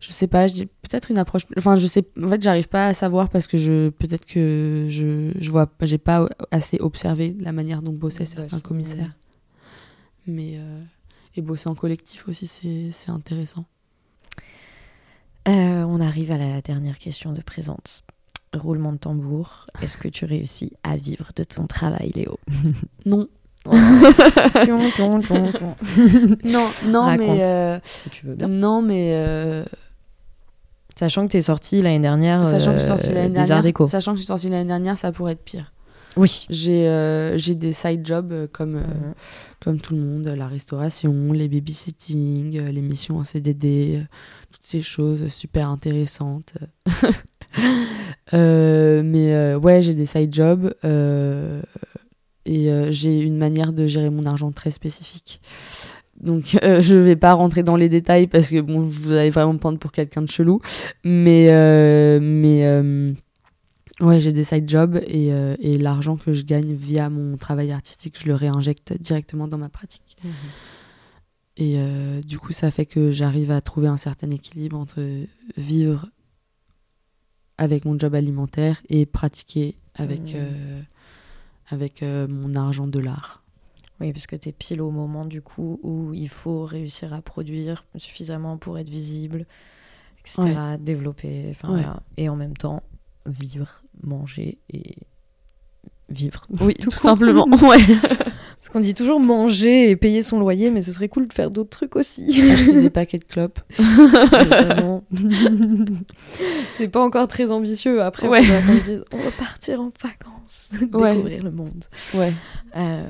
Je 0.00 0.12
sais 0.12 0.26
pas, 0.26 0.46
je 0.46 0.54
dis 0.54 0.66
peut-être 0.66 1.10
une 1.10 1.18
approche. 1.18 1.42
Enfin, 1.56 1.76
je 1.76 1.86
sais. 1.86 2.04
En 2.22 2.28
fait, 2.28 2.42
j'arrive 2.42 2.68
pas 2.68 2.88
à 2.88 2.94
savoir 2.94 3.28
parce 3.28 3.46
que 3.46 3.58
je 3.58 3.88
peut-être 3.90 4.26
que 4.26 4.86
je 4.88 5.32
je 5.38 5.50
vois, 5.50 5.68
j'ai 5.82 5.98
pas 5.98 6.28
assez 6.50 6.78
observé 6.80 7.34
la 7.40 7.52
manière 7.52 7.82
dont 7.82 7.92
bossaient 7.92 8.26
certains 8.26 8.60
commissaires. 8.60 9.12
Mais 10.26 10.58
euh, 10.58 10.82
et 11.38 11.42
bosser 11.42 11.68
en 11.68 11.74
collectif 11.74 12.28
aussi, 12.28 12.46
c'est 12.46 12.90
c'est 12.90 13.10
intéressant. 13.10 13.64
Euh, 15.48 15.84
on 15.84 16.00
arrive 16.00 16.32
à 16.32 16.38
la 16.38 16.60
dernière 16.60 16.98
question 16.98 17.32
de 17.32 17.40
présente. 17.40 18.02
Roulement 18.54 18.92
de 18.92 18.98
tambour. 18.98 19.66
Est-ce 19.82 19.96
que 19.96 20.08
tu 20.08 20.24
réussis 20.24 20.72
à 20.82 20.96
vivre 20.96 21.28
de 21.36 21.44
ton 21.44 21.66
travail, 21.66 22.10
Léo? 22.14 22.38
Non, 23.06 23.22
non, 26.44 26.68
non, 26.86 27.00
Raconte. 27.02 27.18
mais 27.28 27.44
euh, 27.44 27.78
Si 27.84 28.10
tu 28.10 28.26
veux 28.26 28.34
bien. 28.34 28.48
non, 28.48 28.82
mais 28.82 29.12
euh, 29.14 29.64
Sachant 30.98 31.26
que 31.26 31.32
t'es 31.32 31.42
sorti 31.42 31.82
l'année 31.82 32.00
dernière 32.00 32.46
sachant 32.46 32.72
que 32.72 32.78
je 32.78 32.84
suis 33.02 33.12
l'année 33.12 33.28
dernière, 33.28 33.62
sachant 33.86 34.12
que 34.12 34.16
je 34.16 34.22
suis 34.22 34.26
sortie 34.28 34.48
l'année 34.48 34.64
dernière, 34.64 34.96
ça 34.96 35.12
pourrait 35.12 35.32
être 35.32 35.44
pire. 35.44 35.72
Oui. 36.16 36.46
J'ai 36.48 36.88
euh, 36.88 37.36
des 37.36 37.72
side 37.72 38.06
jobs 38.06 38.32
euh, 38.32 38.46
comme 38.50 38.76
euh, 38.76 38.80
Mhm. 38.80 39.14
comme 39.60 39.80
tout 39.80 39.94
le 39.94 40.00
monde, 40.00 40.26
la 40.26 40.46
restauration, 40.46 41.32
les 41.32 41.48
babysitting, 41.48 42.58
euh, 42.58 42.70
les 42.70 42.80
missions 42.80 43.18
en 43.18 43.24
CDD, 43.24 44.02
toutes 44.52 44.62
ces 44.64 44.82
choses 44.82 45.26
super 45.28 45.68
intéressantes. 45.68 46.54
Mais 48.32 49.54
ouais, 49.54 49.82
j'ai 49.82 49.94
des 49.94 50.06
side 50.06 50.34
jobs 50.34 50.74
et 52.44 52.70
j'ai 52.90 53.18
une 53.20 53.38
manière 53.38 53.72
de 53.72 53.86
gérer 53.86 54.10
mon 54.10 54.24
argent 54.24 54.52
très 54.52 54.70
spécifique. 54.70 55.40
Donc 56.20 56.56
euh, 56.62 56.80
je 56.82 56.96
vais 56.96 57.16
pas 57.16 57.34
rentrer 57.34 57.62
dans 57.62 57.76
les 57.76 57.88
détails 57.88 58.26
parce 58.26 58.50
que 58.50 58.60
bon, 58.60 58.80
vous 58.80 59.12
allez 59.12 59.30
vraiment 59.30 59.54
me 59.54 59.58
prendre 59.58 59.78
pour 59.78 59.92
quelqu'un 59.92 60.22
de 60.22 60.30
chelou. 60.30 60.60
Mais 61.04 61.48
euh, 61.50 62.18
mais 62.20 62.64
euh, 62.66 63.12
ouais, 64.00 64.20
j'ai 64.20 64.32
des 64.32 64.44
side 64.44 64.68
jobs 64.68 64.96
et, 65.06 65.32
euh, 65.32 65.56
et 65.58 65.78
l'argent 65.78 66.16
que 66.16 66.32
je 66.32 66.44
gagne 66.44 66.72
via 66.74 67.08
mon 67.10 67.36
travail 67.36 67.72
artistique, 67.72 68.16
je 68.20 68.26
le 68.26 68.34
réinjecte 68.34 68.92
directement 69.00 69.48
dans 69.48 69.58
ma 69.58 69.68
pratique. 69.68 70.16
Mhm. 70.24 70.32
Et 71.58 71.74
euh, 71.78 72.20
du 72.20 72.38
coup, 72.38 72.52
ça 72.52 72.70
fait 72.70 72.84
que 72.86 73.10
j'arrive 73.10 73.50
à 73.50 73.60
trouver 73.62 73.88
un 73.88 73.96
certain 73.96 74.30
équilibre 74.30 74.76
entre 74.76 75.02
vivre 75.56 76.06
avec 77.58 77.84
mon 77.86 77.98
job 77.98 78.14
alimentaire 78.14 78.82
et 78.90 79.06
pratiquer 79.06 79.74
avec, 79.94 80.20
Mhm. 80.20 80.32
euh, 80.34 80.80
avec 81.68 82.02
mon 82.02 82.54
argent 82.54 82.86
de 82.86 82.98
l'art. 82.98 83.42
Oui, 84.00 84.12
parce 84.12 84.26
que 84.26 84.36
tu 84.36 84.50
es 84.50 84.52
pile 84.52 84.82
au 84.82 84.90
moment 84.90 85.24
du 85.24 85.40
coup 85.40 85.80
où 85.82 86.12
il 86.12 86.28
faut 86.28 86.66
réussir 86.66 87.14
à 87.14 87.22
produire 87.22 87.86
suffisamment 87.96 88.58
pour 88.58 88.78
être 88.78 88.90
visible, 88.90 89.46
etc. 90.20 90.76
Développer, 90.78 91.46
enfin 91.50 91.68
Ouais. 91.72 91.80
voilà. 91.80 92.02
Et 92.18 92.28
en 92.28 92.36
même 92.36 92.54
temps, 92.58 92.82
vivre, 93.24 93.80
manger 94.02 94.58
et 94.72 94.96
vivre. 96.08 96.46
Oui, 96.60 96.74
Tout 96.74 96.90
simplement. 96.90 97.46
ouais. 97.62 97.78
Parce 98.58 98.68
qu'on 98.72 98.80
dit 98.80 98.94
toujours 98.94 99.20
manger 99.20 99.90
et 99.90 99.96
payer 99.96 100.22
son 100.22 100.40
loyer, 100.40 100.70
mais 100.70 100.82
ce 100.82 100.92
serait 100.92 101.08
cool 101.08 101.28
de 101.28 101.32
faire 101.32 101.50
d'autres 101.50 101.70
trucs 101.70 101.94
aussi. 101.94 102.40
Acheter 102.50 102.80
des 102.80 102.90
paquets 102.90 103.18
de 103.18 103.24
clopes. 103.24 103.60
C'est 106.76 106.88
pas 106.88 107.04
encore 107.04 107.28
très 107.28 107.50
ambitieux. 107.52 108.02
Après, 108.02 108.28
Ouais. 108.28 108.42
dise, 108.42 109.04
on 109.12 109.18
va 109.18 109.30
partir 109.38 109.80
en 109.80 109.92
vacances, 110.02 110.70
Ouais. 110.72 111.12
découvrir 111.14 111.42
le 111.44 111.50
monde. 111.50 111.84
Ouais. 112.14 112.32
Euh, 112.76 113.08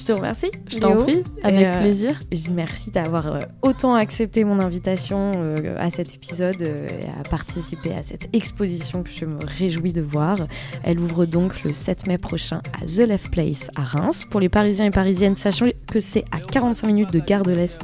je 0.00 0.06
te 0.06 0.12
remercie. 0.12 0.50
Je 0.68 0.78
t'en 0.78 0.96
prie, 0.96 1.22
avec 1.42 1.66
euh, 1.66 1.80
plaisir. 1.80 2.20
Merci 2.50 2.90
d'avoir 2.90 3.26
euh, 3.26 3.40
autant 3.62 3.94
accepté 3.94 4.44
mon 4.44 4.58
invitation 4.58 5.32
euh, 5.36 5.76
à 5.78 5.90
cet 5.90 6.14
épisode 6.14 6.60
euh, 6.62 6.88
et 6.88 7.20
à 7.20 7.22
participer 7.28 7.92
à 7.92 8.02
cette 8.02 8.28
exposition 8.34 9.02
que 9.02 9.10
je 9.10 9.24
me 9.24 9.38
réjouis 9.44 9.92
de 9.92 10.02
voir. 10.02 10.46
Elle 10.82 11.00
ouvre 11.00 11.26
donc 11.26 11.62
le 11.64 11.72
7 11.72 12.06
mai 12.06 12.18
prochain 12.18 12.60
à 12.80 12.86
The 12.86 13.08
Left 13.08 13.30
Place 13.30 13.70
à 13.76 13.82
Reims. 13.82 14.24
Pour 14.30 14.40
les 14.40 14.48
Parisiens 14.48 14.86
et 14.86 14.90
Parisiennes, 14.90 15.36
sachant 15.36 15.66
que 15.86 16.00
c'est 16.00 16.24
à 16.30 16.40
45 16.40 16.86
minutes 16.86 17.12
de 17.12 17.20
Gare 17.20 17.42
de 17.42 17.52
l'Est 17.52 17.82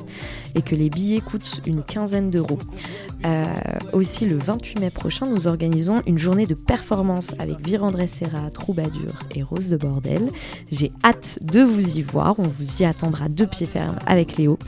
et 0.54 0.62
que 0.62 0.74
les 0.74 0.90
billets 0.90 1.20
coûtent 1.20 1.62
une 1.66 1.82
quinzaine 1.82 2.30
d'euros. 2.30 2.58
Aussi, 3.92 4.26
le 4.26 4.36
28 4.36 4.80
mai 4.80 4.90
prochain, 4.90 5.26
nous 5.26 5.46
organisons 5.46 6.02
une 6.06 6.18
journée 6.18 6.46
de 6.46 6.54
performance 6.54 7.34
avec 7.38 7.60
Virandré 7.64 8.06
Serra, 8.06 8.50
Troubadour 8.50 9.12
et 9.34 9.42
Rose 9.42 9.68
de 9.68 9.76
Bordel. 9.76 10.28
J'ai 10.70 10.92
hâte 11.04 11.38
de 11.42 11.60
vous 11.60 11.98
y 11.98 12.01
voir. 12.02 12.38
On 12.38 12.42
vous 12.42 12.82
y 12.82 12.84
attendra 12.84 13.28
de 13.28 13.44
pied 13.44 13.66
ferme 13.66 13.96
avec 14.06 14.36
Léo. 14.36 14.58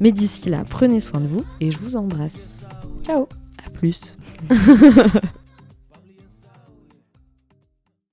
Mais 0.00 0.12
d'ici 0.12 0.48
là, 0.48 0.64
prenez 0.68 1.00
soin 1.00 1.20
de 1.20 1.26
vous 1.26 1.44
et 1.60 1.70
je 1.70 1.78
vous 1.78 1.96
embrasse. 1.96 2.64
Ciao 3.04 3.28
À 3.64 3.70
plus. 3.70 4.16